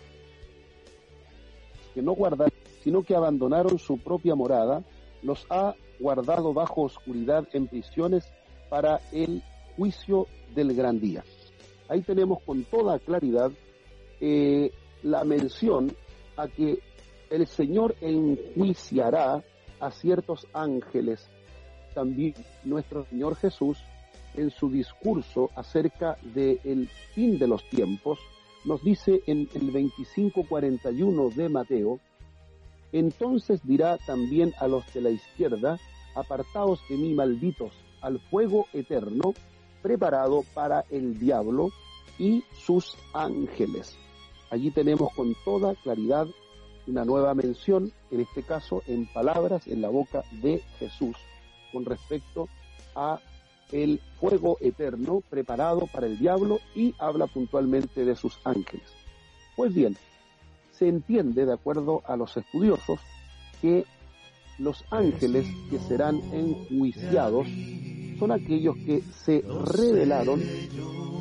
[1.95, 4.83] que no guardaron, sino que abandonaron su propia morada,
[5.23, 8.25] los ha guardado bajo oscuridad en prisiones
[8.71, 9.43] para el
[9.77, 11.23] juicio del gran día.
[11.89, 13.51] Ahí tenemos con toda claridad
[14.21, 15.93] eh, la mención
[16.37, 16.79] a que
[17.29, 19.43] el Señor enjuiciará
[19.81, 21.29] a ciertos ángeles.
[21.95, 23.79] También nuestro Señor Jesús,
[24.35, 28.19] en su discurso acerca del fin de los tiempos,
[28.65, 31.99] nos dice en el 25:41 de Mateo,
[32.93, 35.79] entonces dirá también a los de la izquierda,
[36.15, 39.35] apartaos de mí malditos al fuego eterno
[39.83, 41.71] preparado para el diablo
[42.19, 43.97] y sus ángeles.
[44.51, 46.27] Allí tenemos con toda claridad
[46.87, 51.17] una nueva mención, en este caso en palabras en la boca de Jesús,
[51.73, 52.49] con respecto
[52.95, 53.21] a
[53.71, 58.93] el fuego eterno preparado para el diablo y habla puntualmente de sus ángeles.
[59.57, 59.97] Pues bien,
[60.73, 63.01] se entiende, de acuerdo a los estudiosos,
[63.61, 63.85] que
[64.61, 67.47] los ángeles que serán enjuiciados
[68.19, 69.43] son aquellos que se
[69.73, 70.41] rebelaron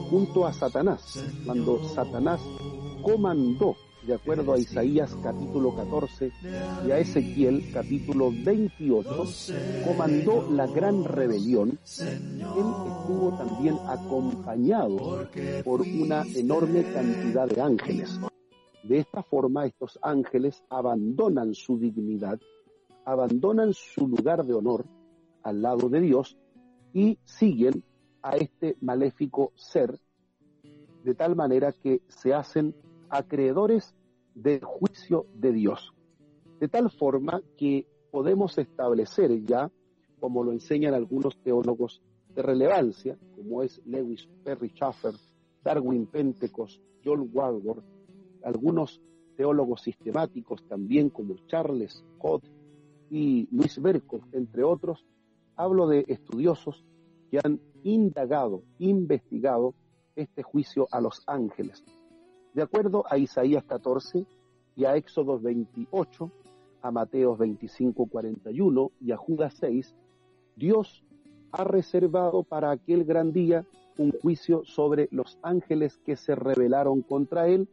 [0.10, 2.42] junto a Satanás, cuando Satanás
[3.02, 6.32] comandó, de acuerdo a Isaías capítulo 14
[6.86, 9.24] y a Ezequiel capítulo 28,
[9.86, 12.66] comandó la gran rebelión, él
[12.98, 15.30] estuvo también acompañado
[15.64, 18.20] por una enorme cantidad de ángeles.
[18.84, 22.40] De esta forma, estos ángeles abandonan su dignidad,
[23.12, 24.86] abandonan su lugar de honor
[25.42, 26.38] al lado de Dios
[26.94, 27.84] y siguen
[28.22, 30.00] a este maléfico ser
[31.04, 32.76] de tal manera que se hacen
[33.10, 33.96] acreedores
[34.36, 35.94] del juicio de Dios.
[36.60, 39.72] De tal forma que podemos establecer ya,
[40.20, 42.04] como lo enseñan algunos teólogos
[42.36, 45.16] de relevancia, como es Lewis Perry Schaffer,
[45.64, 47.86] Darwin Pentecost, John Walworth,
[48.44, 49.02] algunos
[49.36, 52.44] teólogos sistemáticos también como Charles Scott
[53.10, 55.06] y Luis Berkov, entre otros,
[55.56, 56.86] hablo de estudiosos
[57.30, 59.74] que han indagado, investigado
[60.16, 61.84] este juicio a los ángeles.
[62.54, 64.26] De acuerdo a Isaías 14
[64.76, 66.32] y a Éxodo 28,
[66.82, 69.96] a Mateos 25, 41 y a Judas 6,
[70.56, 71.04] Dios
[71.52, 73.66] ha reservado para aquel gran día
[73.98, 77.68] un juicio sobre los ángeles que se rebelaron contra él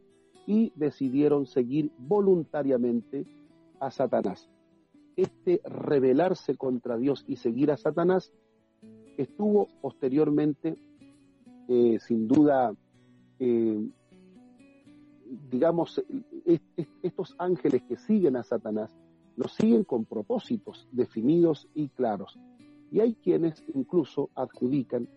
[0.45, 3.25] y decidieron seguir voluntariamente
[3.79, 4.49] a Satanás
[5.17, 8.31] este rebelarse contra Dios y seguir a Satanás
[9.17, 10.77] estuvo posteriormente,
[11.67, 12.73] eh, sin duda,
[13.39, 13.89] eh,
[15.49, 16.01] digamos,
[17.01, 18.89] estos ángeles que siguen a Satanás,
[19.35, 22.39] los siguen con propósitos definidos y claros.
[22.91, 25.09] Y hay quienes incluso adjudican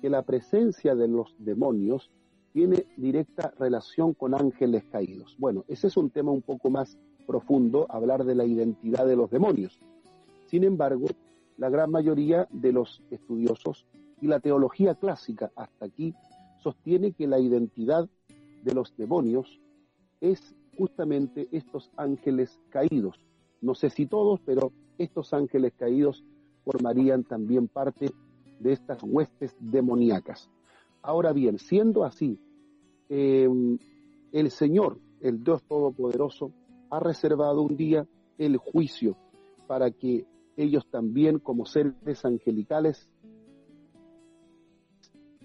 [0.00, 2.10] que la presencia de los demonios
[2.52, 5.36] tiene directa relación con ángeles caídos.
[5.38, 6.96] Bueno, ese es un tema un poco más
[7.28, 9.78] profundo hablar de la identidad de los demonios.
[10.46, 11.06] Sin embargo,
[11.58, 13.84] la gran mayoría de los estudiosos
[14.22, 16.14] y la teología clásica hasta aquí
[16.62, 18.08] sostiene que la identidad
[18.64, 19.60] de los demonios
[20.22, 23.20] es justamente estos ángeles caídos.
[23.60, 26.24] No sé si todos, pero estos ángeles caídos
[26.64, 28.10] formarían también parte
[28.58, 30.48] de estas huestes demoníacas.
[31.02, 32.40] Ahora bien, siendo así,
[33.10, 33.48] eh,
[34.32, 36.52] el Señor, el Dios Todopoderoso,
[36.90, 38.06] ha reservado un día
[38.38, 39.16] el juicio
[39.66, 40.26] para que
[40.56, 43.08] ellos también como seres angelicales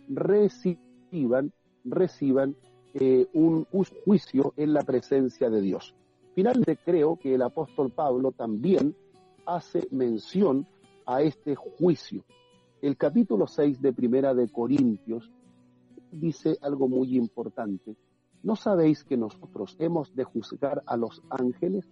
[0.10, 2.56] reciban, reciban
[2.94, 3.66] eh, un,
[4.06, 5.94] juicio en la presencia de Dios.
[6.36, 8.96] Finalmente creo que el apóstol Pablo también
[9.46, 10.66] hace mención
[11.06, 12.24] a este juicio.
[12.82, 15.32] El capítulo 6 de Primera de Corintios
[16.12, 17.96] dice algo muy importante
[18.44, 21.90] ¿No sabéis que nosotros hemos de juzgar a los ángeles?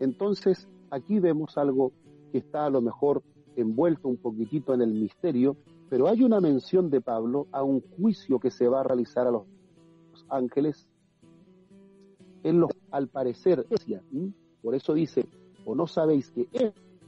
[0.00, 1.92] Entonces, aquí vemos algo
[2.32, 3.22] que está a lo mejor
[3.54, 5.58] envuelto un poquitito en el misterio,
[5.90, 9.30] pero hay una mención de Pablo a un juicio que se va a realizar a
[9.30, 9.44] los,
[10.30, 10.90] ángeles
[12.42, 13.66] en los, al parecer,
[14.62, 15.26] por eso dice,
[15.64, 16.48] o no sabéis que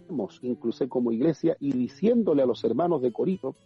[0.09, 3.57] hemos, incluso como iglesia, y diciéndole a los hermanos de Corinto,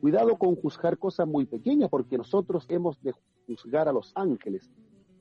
[0.00, 3.12] cuidado con juzgar cosas muy pequeñas, porque nosotros hemos de
[3.46, 4.70] juzgar a los ángeles.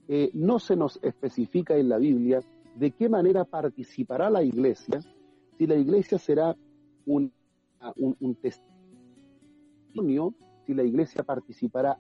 [0.07, 2.41] Eh, no se nos especifica en la Biblia
[2.75, 5.01] de qué manera participará la iglesia,
[5.57, 6.55] si la iglesia será
[7.05, 7.31] un,
[7.97, 10.33] un, testimonio,
[10.65, 11.99] si la iglesia participará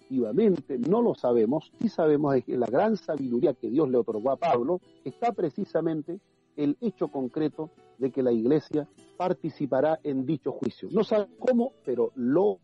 [0.00, 4.36] activamente, no lo sabemos, y sabemos que la gran sabiduría que Dios le otorgó a
[4.36, 6.20] Pablo está precisamente
[6.56, 10.88] el hecho concreto de que la iglesia participará en dicho juicio.
[10.90, 12.58] No sabe cómo, pero lo,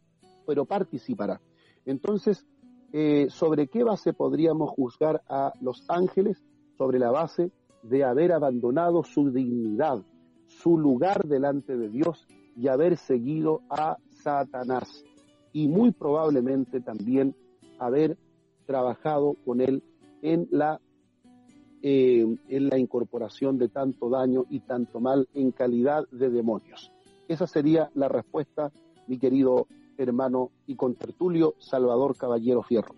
[0.46, 1.40] pero participará.
[1.84, 2.46] Entonces,
[2.92, 6.42] eh, ¿sobre qué base podríamos juzgar a los ángeles?
[6.76, 7.50] Sobre la base
[7.82, 10.02] de haber abandonado su dignidad,
[10.46, 12.26] su lugar delante de Dios
[12.56, 15.04] y haber seguido a Satanás.
[15.52, 17.34] Y muy probablemente también
[17.78, 18.16] haber
[18.66, 19.82] trabajado con él
[20.22, 20.80] en la,
[21.82, 26.92] eh, en la incorporación de tanto daño y tanto mal en calidad de demonios.
[27.26, 28.70] Esa sería la respuesta,
[29.06, 29.66] mi querido
[29.98, 32.94] hermano y contertulio Salvador Caballero Fierro.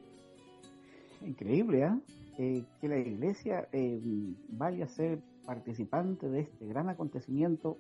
[1.23, 1.93] Increíble, ¿eh?
[2.39, 4.01] eh que la iglesia eh,
[4.49, 7.79] vaya a ser participante de este gran acontecimiento.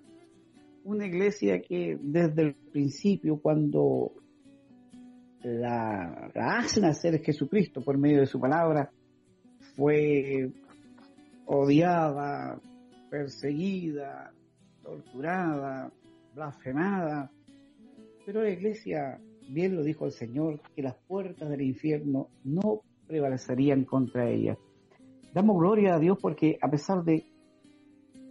[0.84, 4.12] Una iglesia que desde el principio, cuando
[5.42, 8.90] la, la hace nacer Jesucristo por medio de su palabra,
[9.76, 10.50] fue
[11.46, 12.60] odiada,
[13.10, 14.32] perseguida,
[14.82, 15.90] torturada,
[16.34, 17.30] blasfemada,
[18.24, 23.84] pero la iglesia, bien lo dijo el Señor, que las puertas del infierno no prevalecerían
[23.84, 24.56] contra ella.
[25.32, 27.24] Damos gloria a Dios porque a pesar de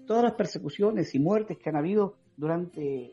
[0.08, 3.12] todas las persecuciones y muertes que han habido durante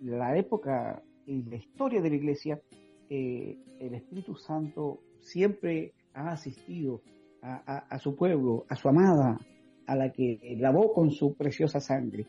[0.00, 2.60] la época y la historia de la iglesia,
[3.08, 7.02] eh, el Espíritu Santo siempre ha asistido
[7.42, 9.38] a, su pueblo, a su amada,
[9.86, 12.26] a la que lavó con su preciosa sangre.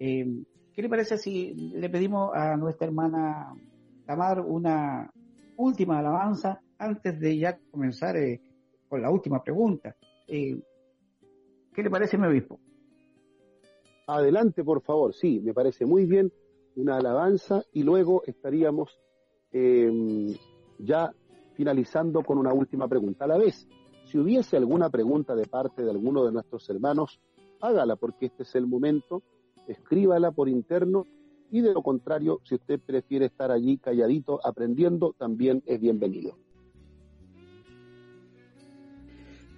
[0.00, 0.44] Eh,
[0.74, 3.54] ¿Qué le parece si le pedimos a nuestra hermana
[4.04, 5.08] Tamar una
[5.56, 8.40] última alabanza antes de ya comenzar eh,
[8.88, 9.94] con la última pregunta?
[10.26, 10.60] Eh,
[11.72, 12.58] ¿Qué le parece, mi obispo?
[14.08, 15.14] Adelante, por favor.
[15.14, 16.32] Sí, me parece muy bien
[16.74, 18.98] una alabanza y luego estaríamos
[19.52, 20.34] em,
[20.80, 21.12] ya
[21.54, 23.26] finalizando con una última pregunta.
[23.26, 23.68] A la vez,
[24.06, 27.20] si hubiese alguna pregunta de parte de alguno de nuestros hermanos,
[27.60, 29.22] hágala porque este es el momento
[29.68, 31.06] escríbala por interno
[31.50, 36.36] y de lo contrario, si usted prefiere estar allí calladito aprendiendo, también es bienvenido.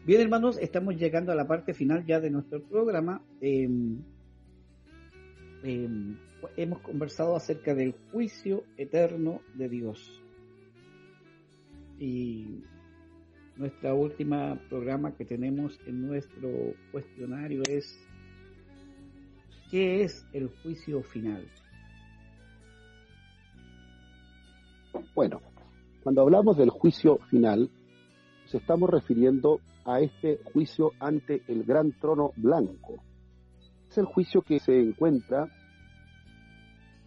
[0.04, 3.22] Bien, hermanos, estamos llegando a la parte final ya de nuestro programa.
[3.40, 4.02] Em,
[5.64, 6.16] em,
[6.57, 10.22] hemos conversado acerca del juicio eterno de Dios.
[11.98, 12.62] Y
[13.57, 16.50] nuestra última programa que tenemos en nuestro
[16.92, 17.98] cuestionario es
[19.70, 21.44] ¿Qué es el juicio final?
[25.14, 25.40] Bueno,
[26.04, 27.68] cuando hablamos del juicio final,
[28.44, 33.02] nos estamos refiriendo a este juicio ante el gran trono blanco.
[33.90, 35.48] Es el juicio que se encuentra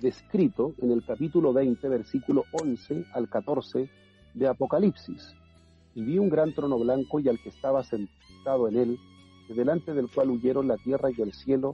[0.02, 3.90] descrito en el capítulo 20, versículo 11 al 14
[4.34, 5.34] de Apocalipsis.
[5.96, 8.98] Y vi un gran trono blanco y al que estaba sentado en él,
[9.48, 11.74] delante del cual huyeron la tierra y el cielo,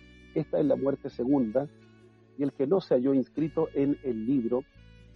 [0.33, 1.67] Esta es la muerte segunda,
[2.37, 4.63] y el que no se halló inscrito en el libro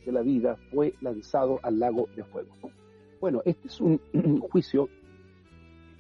[0.06, 2.54] de la vida fue lanzado al lago de fuego.
[3.20, 4.00] Bueno, este es un
[4.52, 4.90] juicio,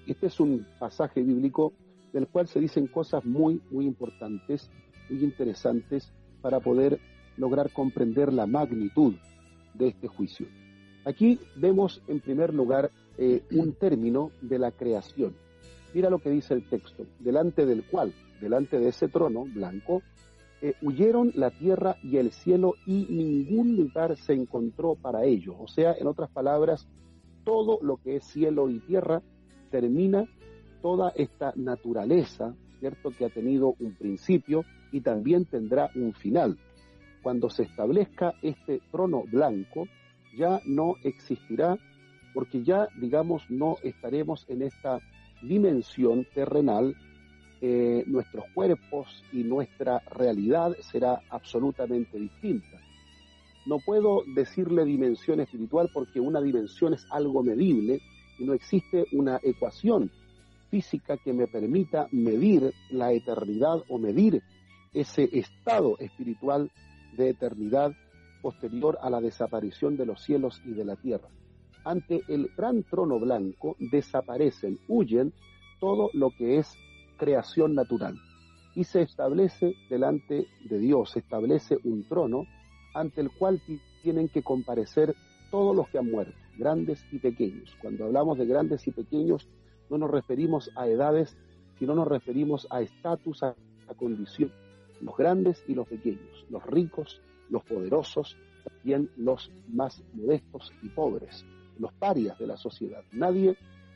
[0.05, 1.73] este es un pasaje bíblico
[2.13, 4.69] del cual se dicen cosas muy, muy importantes,
[5.09, 6.99] muy interesantes para poder
[7.37, 9.15] lograr comprender la magnitud
[9.73, 10.47] de este juicio.
[11.05, 15.35] Aquí vemos en primer lugar eh, un término de la creación.
[15.93, 20.01] Mira lo que dice el texto, delante del cual delante de ese trono blanco,
[20.61, 25.55] eh, huyeron la tierra y el cielo y ningún lugar se encontró para ellos.
[25.59, 26.87] O sea, en otras palabras,
[27.43, 29.21] todo lo que es cielo y tierra
[29.69, 30.25] termina
[30.81, 33.11] toda esta naturaleza, ¿cierto?
[33.11, 36.57] Que ha tenido un principio y también tendrá un final.
[37.21, 39.87] Cuando se establezca este trono blanco,
[40.37, 41.77] ya no existirá,
[42.33, 44.99] porque ya, digamos, no estaremos en esta
[45.41, 46.95] dimensión terrenal
[47.67, 52.79] eh, nuestros cuerpos y nuestra realidad será absolutamente distinta.
[53.65, 58.01] No puedo decirle dimensión espiritual porque una dimensión es algo medible
[58.37, 60.11] y no existe una ecuación
[60.69, 64.43] física que me permita medir la eternidad o medir
[64.93, 66.69] ese estado espiritual
[67.17, 67.93] de eternidad
[68.43, 71.29] posterior a la desaparición de los cielos y de la tierra.
[71.83, 75.33] Ante el gran trono blanco desaparecen, huyen
[75.79, 76.71] todo lo que es
[77.15, 78.15] creación natural
[78.75, 82.45] y se establece delante de Dios, se establece un trono
[82.93, 83.61] ante el cual
[84.03, 85.15] tienen que comparecer
[85.49, 87.75] todos los que han muerto, grandes y pequeños.
[87.81, 89.47] Cuando hablamos de grandes y pequeños,
[89.89, 91.37] no nos referimos a edades,
[91.79, 93.55] sino nos referimos a estatus, a,
[93.97, 94.51] condición.
[95.01, 101.45] Los grandes y los pequeños, los ricos, los poderosos, también los más modestos y pobres,
[101.77, 103.03] los parias de la sociedad.
[103.11, 103.55] Nadie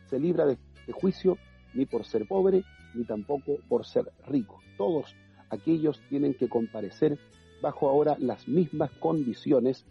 [0.09, 0.57] se libra de,
[0.91, 1.37] juicio
[1.73, 2.63] ni por ser pobre,
[2.93, 4.59] ni tampoco por ser rico.
[4.77, 5.15] Todos
[5.49, 7.17] aquellos tienen que comparecer
[7.61, 9.85] bajo ahora las mismas condiciones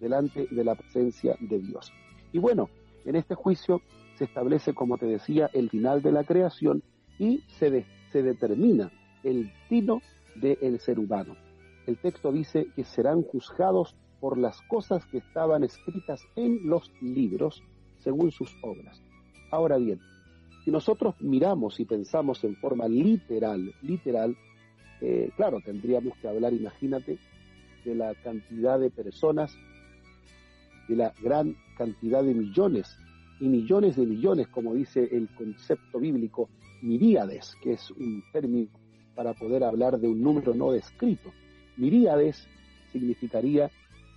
[0.00, 1.92] delante de la presencia de Dios.
[2.32, 2.68] Y bueno,
[3.04, 3.82] en este juicio
[4.16, 6.82] se establece, como te decía, el final de la creación
[7.18, 10.00] y se, se determina el destino
[10.36, 11.36] del ser humano.
[11.86, 17.62] El texto dice que serán juzgados por las cosas que estaban escritas en los libros
[17.98, 19.00] según sus obras.
[19.50, 20.00] Ahora bien,
[20.68, 24.36] si nosotros miramos y pensamos en forma literal, literal,
[25.00, 27.16] eh, claro, tendríamos que hablar, imagínate,
[27.86, 29.56] de la cantidad de personas,
[30.86, 32.98] de la gran cantidad de millones
[33.40, 36.50] y millones de millones, como dice el concepto bíblico,
[36.82, 38.68] miríades, que es un término
[39.14, 41.32] para poder hablar de un número no descrito.
[41.78, 42.46] Miríades
[42.92, 43.70] significaría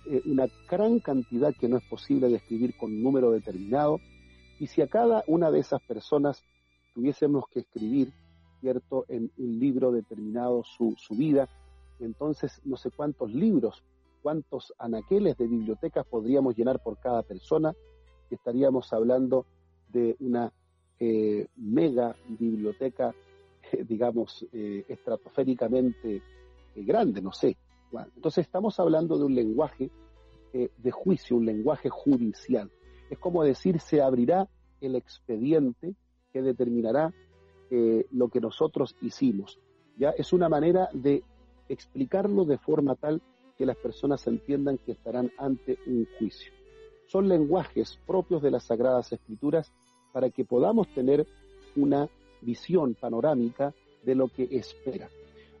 [0.04, 4.00] eh, una gran cantidad que no es posible describir con un número determinado,
[4.62, 6.44] y si a cada una de esas personas
[6.94, 8.12] tuviésemos que escribir,
[8.60, 11.48] ¿cierto?, en un libro determinado su, su vida,
[11.98, 13.82] entonces no sé cuántos libros,
[14.22, 17.74] cuántos anaqueles de bibliotecas podríamos llenar por cada persona,
[18.30, 19.46] estaríamos hablando
[19.88, 20.52] de una
[21.00, 23.12] eh, mega biblioteca,
[23.88, 26.22] digamos, eh, estratosféricamente
[26.76, 27.56] eh, grande, no sé.
[28.14, 29.90] entonces estamos hablando de un lenguaje
[30.52, 32.70] de juicio, un lenguaje judicial.
[33.12, 34.48] Es como decir, se abrirá
[34.80, 35.94] el expediente
[36.32, 37.12] que determinará
[38.10, 39.58] lo que nosotros hicimos.
[39.98, 41.22] Ya es una manera de
[41.68, 43.22] explicarlo de forma tal
[43.56, 46.52] que las personas entiendan que estarán ante un juicio
[47.12, 49.70] son lenguajes propios de las Sagradas Escrituras
[50.14, 51.26] para que podamos tener
[51.76, 52.08] una
[52.40, 55.10] visión panorámica de lo que espera.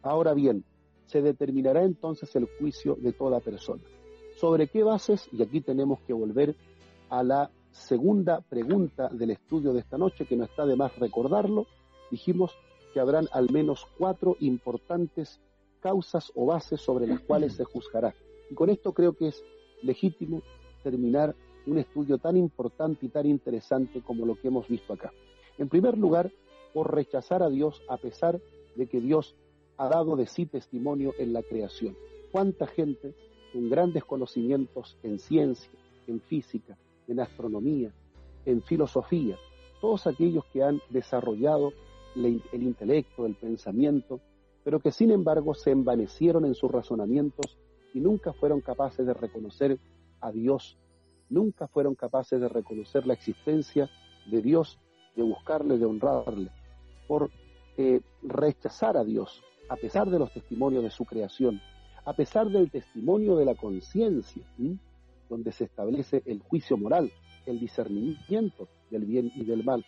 [0.00, 0.64] Ahora bien,
[1.04, 3.82] se determinará entonces el juicio de toda persona.
[4.36, 5.28] ¿Sobre qué bases?
[5.30, 6.56] Y aquí tenemos que volver
[7.12, 11.66] a la segunda pregunta del estudio de esta noche, que no está de más recordarlo.
[12.10, 12.52] Dijimos
[12.94, 15.38] que habrán al menos cuatro importantes
[15.80, 18.14] causas o bases sobre las cuales se juzgará.
[18.50, 19.44] Y con esto creo que es
[19.82, 20.42] legítimo
[20.82, 21.36] terminar
[21.66, 25.12] un estudio tan importante y tan interesante como lo que hemos visto acá.
[25.58, 26.32] En primer lugar,
[26.72, 28.40] por rechazar a Dios a pesar
[28.74, 29.36] de que Dios
[29.76, 31.94] ha dado de sí testimonio en la creación.
[32.30, 33.14] ¿Cuánta gente
[33.52, 35.70] con grandes conocimientos en ciencia,
[36.06, 36.78] en física,
[37.12, 37.92] en astronomía,
[38.44, 39.36] en filosofía,
[39.80, 41.72] todos aquellos que han desarrollado
[42.14, 44.20] el intelecto, el pensamiento,
[44.64, 47.58] pero que sin embargo se envanecieron en sus razonamientos
[47.94, 49.78] y nunca fueron capaces de reconocer
[50.20, 50.78] a Dios,
[51.28, 53.90] nunca fueron capaces de reconocer la existencia
[54.30, 54.78] de Dios,
[55.16, 56.50] de buscarle, de honrarle,
[57.08, 57.30] por
[57.76, 61.60] eh, rechazar a Dios, a pesar de los testimonios de su creación,
[62.04, 64.44] a pesar del testimonio de la conciencia,
[65.32, 67.10] donde se establece el juicio moral,
[67.46, 69.82] el discernimiento del bien y del mal,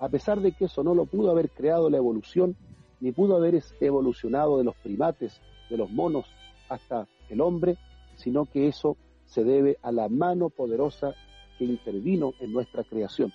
[0.00, 2.56] a pesar de que eso no lo pudo haber creado la evolución,
[2.98, 5.40] ni pudo haber evolucionado de los primates,
[5.70, 6.26] de los monos,
[6.68, 7.78] hasta el hombre,
[8.16, 11.14] sino que eso se debe a la mano poderosa
[11.58, 13.32] que intervino en nuestra creación.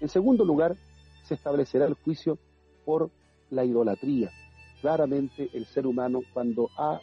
[0.00, 0.76] En segundo lugar,
[1.22, 2.38] se establecerá el juicio
[2.84, 3.10] por
[3.50, 4.32] la idolatría.
[4.80, 7.00] Claramente el ser humano cuando ha,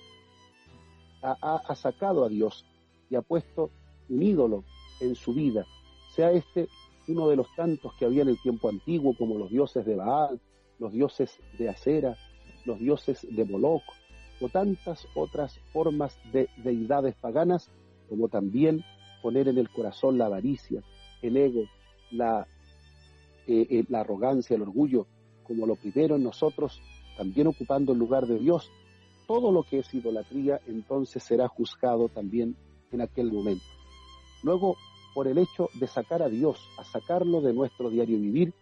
[1.21, 2.65] ha, sacado a Dios
[3.09, 3.71] y ha puesto
[4.11, 4.63] un ídolo
[4.99, 5.65] en su vida,
[6.15, 6.67] sea este
[7.07, 10.39] uno de los tantos que había en el tiempo antiguo, como los dioses de Baal,
[10.79, 12.15] los dioses de Acera,
[12.65, 13.83] los dioses de Moloch,
[14.39, 17.69] o tantas otras formas de deidades paganas
[18.09, 18.83] como también
[19.21, 20.81] poner en el corazón la avaricia,
[21.21, 21.63] el ego,
[22.11, 22.47] la,
[23.47, 25.07] eh, eh, la arrogancia, el orgullo,
[25.43, 26.81] como lo primero en nosotros,
[27.17, 28.69] también ocupando el lugar de Dios,
[29.27, 32.55] todo lo que es idolatría entonces será juzgado también
[32.91, 33.63] en aquel momento.
[34.43, 34.77] Luego,
[35.13, 38.53] por el hecho de sacar a Dios, a sacarlo de nuestro diario vivir,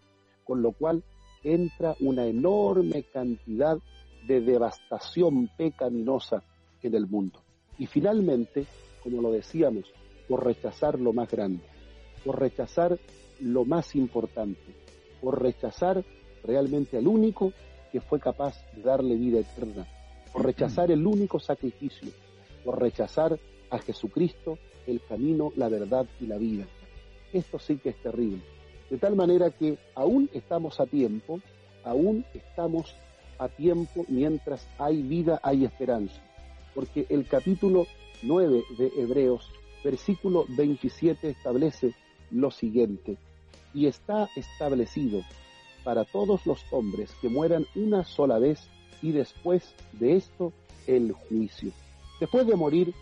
[0.43, 1.03] con lo cual
[1.43, 3.77] entra una enorme cantidad
[4.27, 6.43] de devastación pecaminosa
[6.82, 7.41] en el mundo.
[7.77, 8.65] Y finalmente,
[9.03, 9.86] como lo decíamos,
[10.27, 11.63] por rechazar lo más grande,
[12.25, 12.99] por rechazar
[13.39, 14.75] lo más importante,
[15.21, 16.03] por rechazar
[16.43, 17.53] realmente al único
[17.91, 19.88] que fue capaz de darle vida eterna,
[20.32, 22.09] por rechazar el único sacrificio,
[22.63, 24.57] por rechazar a Jesucristo,
[24.89, 26.65] el camino, la verdad y la vida.
[27.33, 28.41] Esto sí que es terrible.
[28.89, 31.39] De tal manera que aún estamos a tiempo,
[31.83, 32.95] aún estamos
[33.37, 36.21] a tiempo mientras hay vida, hay esperanza.
[36.73, 37.85] Porque el capítulo
[38.23, 39.51] 9 de Hebreos,
[39.83, 41.93] versículo 27 establece
[42.31, 43.17] lo siguiente,
[43.73, 45.21] y está establecido
[45.83, 48.67] para todos los hombres que mueran una sola vez
[49.01, 50.51] y después de esto
[50.87, 51.71] el juicio.
[52.19, 52.93] Después de morir,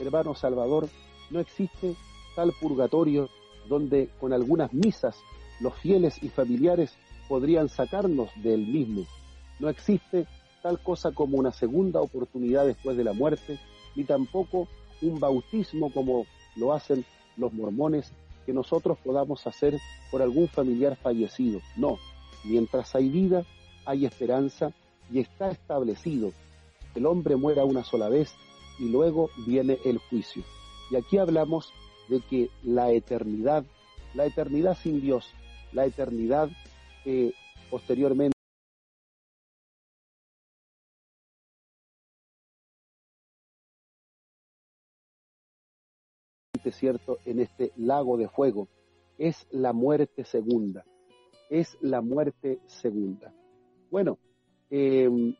[0.00, 0.88] hermano Salvador,
[1.30, 1.94] no existe
[2.34, 3.28] tal purgatorio
[3.68, 5.16] donde con algunas misas
[5.60, 6.92] los fieles y familiares
[7.28, 9.04] podrían sacarnos del mismo.
[9.58, 10.26] No existe
[10.62, 13.58] tal cosa como una segunda oportunidad después de la muerte,
[13.94, 14.68] ni tampoco
[15.02, 17.04] un bautismo como lo hacen
[17.36, 18.12] los mormones
[18.44, 19.78] que nosotros podamos hacer
[20.10, 21.60] por algún familiar fallecido.
[21.76, 21.98] No,
[22.44, 23.44] mientras hay vida,
[23.84, 24.72] hay esperanza
[25.10, 26.32] y está establecido.
[26.94, 28.34] El hombre muera una sola vez
[28.78, 30.42] y luego viene el juicio.
[30.90, 31.72] Y aquí hablamos
[32.08, 33.64] de que la eternidad,
[34.14, 35.32] la eternidad sin Dios,
[35.72, 36.48] la eternidad
[37.04, 37.32] que
[37.70, 38.34] posteriormente
[46.72, 48.66] cierto en este lago de fuego
[49.18, 50.84] es la muerte segunda
[51.50, 53.32] es la muerte segunda.
[53.90, 54.18] Bueno
[54.70, 55.34] em,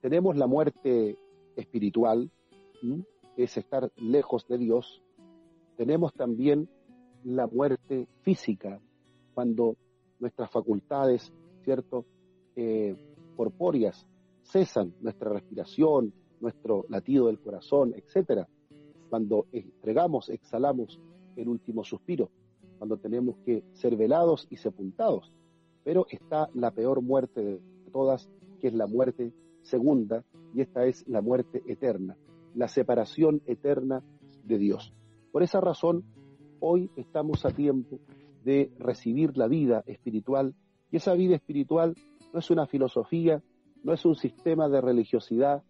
[0.00, 1.16] tenemos la muerte
[1.56, 2.30] espiritual
[3.36, 5.02] es estar lejos de Dios
[5.76, 6.68] tenemos también
[7.22, 8.80] la muerte física
[9.34, 9.76] cuando
[10.18, 11.32] nuestras facultades,
[11.64, 12.06] ¿cierto?,
[12.56, 12.96] eh,
[13.36, 14.06] corpóreas
[14.42, 18.48] cesan, nuestra respiración, nuestro latido del corazón, etcétera.
[19.10, 20.98] Cuando entregamos, exhalamos
[21.36, 22.30] el último suspiro,
[22.78, 25.30] cuando tenemos que ser velados y sepultados.
[25.84, 27.60] Pero está la peor muerte de
[27.92, 28.30] todas,
[28.60, 30.24] que es la muerte segunda,
[30.54, 32.16] y esta es la muerte eterna,
[32.56, 34.02] la separación eterna
[34.44, 34.92] de Dios.
[35.30, 36.04] Por esa razón,
[36.58, 38.00] hoy estamos a tiempo
[38.44, 40.54] de recibir la vida espiritual.
[40.90, 41.94] Y esa vida espiritual
[42.32, 43.42] no es una filosofía,
[43.84, 45.62] no es un sistema de religiosidad,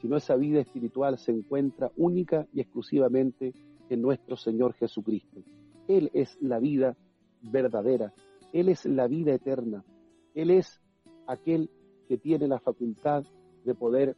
[0.00, 3.54] sino esa vida espiritual se encuentra única y exclusivamente
[3.88, 5.40] en nuestro Señor Jesucristo.
[5.88, 6.96] Él es la vida
[7.40, 8.12] verdadera,
[8.52, 9.82] Él es la vida eterna,
[10.34, 10.80] Él es
[11.26, 11.70] aquel
[12.06, 13.24] que tiene la facultad
[13.64, 14.16] de poder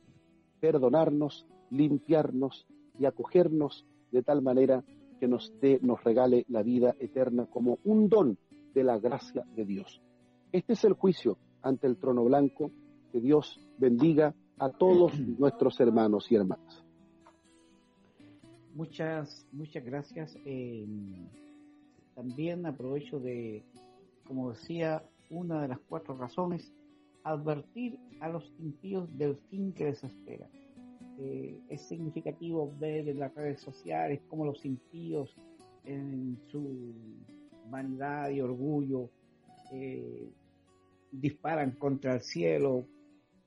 [0.61, 2.67] perdonarnos, limpiarnos
[2.99, 4.85] y acogernos de tal manera
[5.21, 8.39] que nos dé, nos regale la vida eterna como un don
[8.75, 10.03] de la gracia de Dios.
[10.53, 12.71] Este es el juicio ante el trono blanco.
[13.13, 16.85] Que Dios bendiga a todos nuestros hermanos y hermanas.
[18.75, 20.37] Muchas, muchas gracias.
[20.45, 20.87] Eh,
[22.15, 23.65] también aprovecho de,
[24.27, 26.73] como decía, una de las cuatro razones,
[27.25, 30.49] advertir a los impíos del fin que les espera.
[31.19, 35.35] Eh, es significativo ver en las redes sociales cómo los impíos
[35.85, 36.95] en su
[37.71, 39.11] vanidad y orgullo
[39.73, 40.31] eh,
[41.11, 42.87] disparan contra el cielo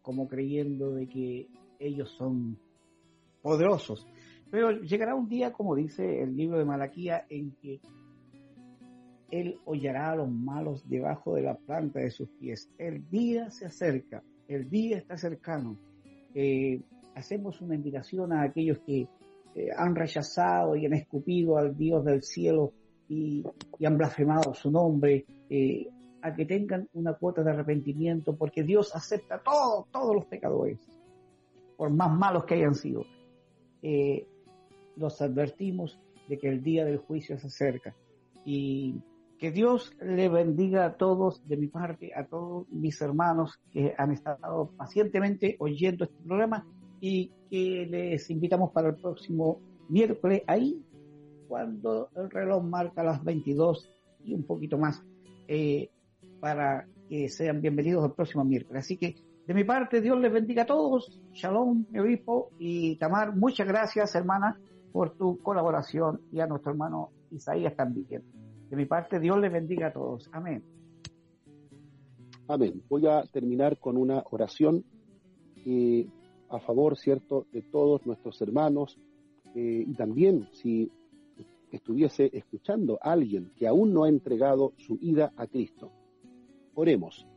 [0.02, 1.48] como creyendo de que
[1.80, 2.58] ellos son
[3.42, 4.08] poderosos.
[4.50, 7.80] Pero llegará un día, como dice el libro de Malaquía, en que
[9.32, 12.70] él hollará a los malos debajo de la planta de sus pies.
[12.80, 15.78] El día se acerca, el día está cercano.
[16.34, 16.82] Eh,
[17.20, 19.08] hacemos una invitación a aquellos que
[19.56, 22.74] eh, han rechazado y han escupido al Dios del cielo
[23.08, 23.44] y,
[23.86, 25.88] han blasfemado su nombre, eh,
[26.22, 30.80] a que tengan una cuota de arrepentimiento, porque Dios acepta todo, todos los pecadores,
[31.78, 33.04] por más malos que hayan sido.
[33.82, 34.28] Eh,
[34.98, 37.96] los advertimos de que el día del juicio se acerca
[38.46, 39.02] y
[39.40, 44.12] que Dios le bendiga a todos de mi parte, a todos mis hermanos que han
[44.12, 46.66] estado pacientemente oyendo este programa
[47.00, 50.84] y que les invitamos para el próximo miércoles ahí
[51.48, 53.90] cuando el reloj marca las 22
[54.24, 55.04] y un poquito más
[55.48, 55.90] eh,
[56.40, 58.86] para que sean bienvenidos el próximo miércoles.
[58.86, 59.16] Así que
[59.50, 61.20] de mi parte, Dios les bendiga a todos.
[61.34, 64.60] Shalom, mi obispo y Tamar, muchas gracias, hermana,
[64.92, 68.24] por tu colaboración y a nuestro hermano Isaías también.
[68.70, 70.30] De mi parte, Dios les bendiga a todos.
[70.34, 70.64] Amén.
[72.48, 72.84] Amén.
[72.88, 74.84] Voy a terminar con una oración.
[75.66, 76.08] Eh,
[76.50, 78.98] a favor, ¿cierto?, de todos nuestros hermanos
[79.56, 80.92] eh, y también si
[81.72, 85.92] estuviese escuchando alguien que aún no ha entregado su ida a Cristo.
[86.74, 87.28] Oremos.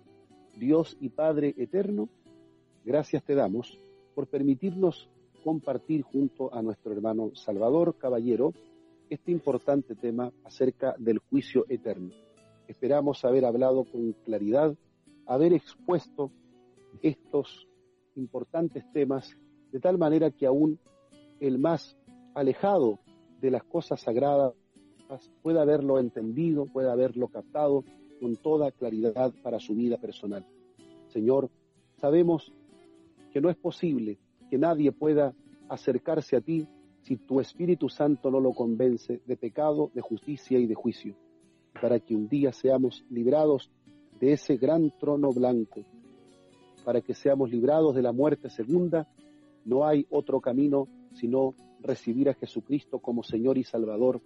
[0.57, 2.09] Dios y Padre eterno,
[2.85, 3.79] gracias te damos
[4.15, 5.09] por permitirnos
[5.43, 8.53] compartir junto a nuestro hermano Salvador Caballero
[9.11, 12.11] este importante tema acerca del juicio eterno.
[12.69, 14.75] esperamos haber hablado con claridad,
[15.27, 16.31] haber expuesto
[17.03, 17.69] estos
[18.17, 19.37] importantes temas
[19.71, 20.79] de tal manera que aún
[21.41, 21.97] el más
[22.35, 23.01] alejado
[23.41, 24.55] de las cosas sagradas
[25.43, 27.85] pueda haberlo entendido, pueda haberlo captado
[28.21, 30.47] con toda claridad para su vida personal.
[31.09, 31.51] Señor,
[31.97, 32.53] sabemos
[33.33, 35.35] que no es posible que nadie pueda
[35.69, 36.69] acercarse a ti
[37.01, 41.17] si tu Espíritu Santo no lo convence de pecado, de justicia y de juicio,
[41.81, 43.71] para que un día seamos librados
[44.21, 45.83] de ese gran trono blanco,
[46.85, 49.09] para que seamos librados de la muerte segunda,
[49.65, 54.21] no hay otro camino sino recibir a Jesucristo como Señor y Salvador,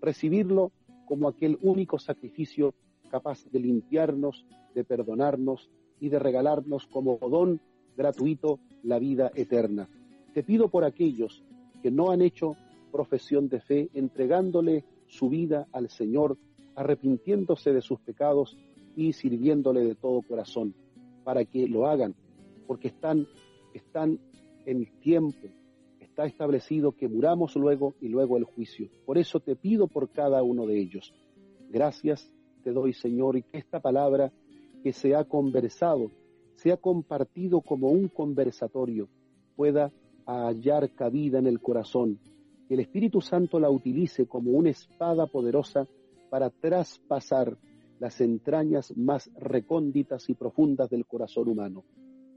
[0.00, 0.72] recibirlo
[1.06, 2.74] como aquel único sacrificio
[3.10, 4.44] capaz de limpiarnos,
[4.74, 5.70] de perdonarnos
[6.00, 7.60] y de regalarnos como don
[7.96, 9.88] gratuito la vida eterna.
[10.34, 11.42] Te pido por aquellos
[11.82, 12.56] que no han hecho
[12.92, 16.36] profesión de fe, entregándole su vida al Señor,
[16.74, 18.56] arrepintiéndose de sus pecados
[18.96, 20.74] y sirviéndole de todo corazón,
[21.28, 22.14] para que lo hagan,
[22.66, 23.26] porque están,
[23.74, 24.18] están
[24.64, 25.46] en tiempo,
[26.00, 28.88] está establecido que muramos luego y luego el juicio.
[29.04, 31.12] Por eso te pido por cada uno de ellos.
[31.68, 32.32] Gracias
[32.64, 34.32] te doy, Señor, y que esta palabra
[34.82, 36.10] que se ha conversado,
[36.54, 39.06] se ha compartido como un conversatorio,
[39.54, 39.92] pueda
[40.24, 42.18] hallar cabida en el corazón,
[42.68, 45.86] que el Espíritu Santo la utilice como una espada poderosa
[46.30, 47.58] para traspasar
[47.98, 51.84] las entrañas más recónditas y profundas del corazón humano.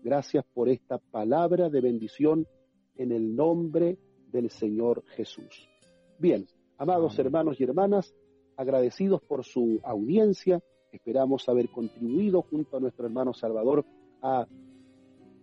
[0.03, 2.47] Gracias por esta palabra de bendición
[2.95, 3.99] en el nombre
[4.31, 5.69] del Señor Jesús.
[6.17, 6.47] Bien,
[6.77, 8.13] amados hermanos y hermanas,
[8.57, 13.85] agradecidos por su audiencia, esperamos haber contribuido junto a nuestro hermano Salvador
[14.21, 14.47] a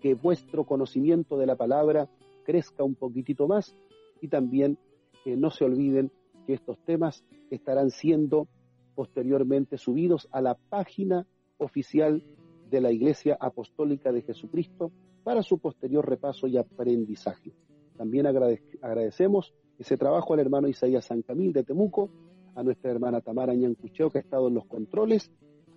[0.01, 2.09] que vuestro conocimiento de la palabra
[2.45, 3.77] crezca un poquitito más
[4.21, 4.79] y también
[5.25, 6.11] que no se olviden
[6.47, 8.49] que estos temas estarán siendo
[8.99, 11.25] posteriormente subidos a la página
[11.59, 12.21] oficial
[12.69, 14.91] de la Iglesia Apostólica de Jesucristo
[15.23, 17.53] para su posterior repaso y aprendizaje.
[17.97, 22.11] También agradecemos ese trabajo al hermano Isaías San Camil de Temuco,
[22.57, 25.31] a nuestra hermana Tamara Ñancucheo, que ha estado en los controles,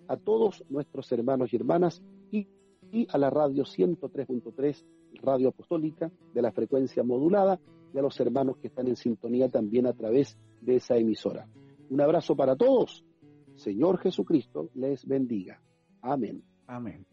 [0.08, 2.02] a todos nuestros hermanos y hermanas
[2.32, 2.48] y,
[2.92, 4.84] y a la radio 103.3,
[5.22, 7.60] Radio Apostólica, de la frecuencia modulada,
[7.94, 11.48] y a los hermanos que están en sintonía también a través de esa emisora.
[11.92, 13.06] Un abrazo para todos.
[13.62, 15.62] Señor Jesucristo les bendiga.
[16.02, 16.44] Amén.
[16.66, 17.06] Amén.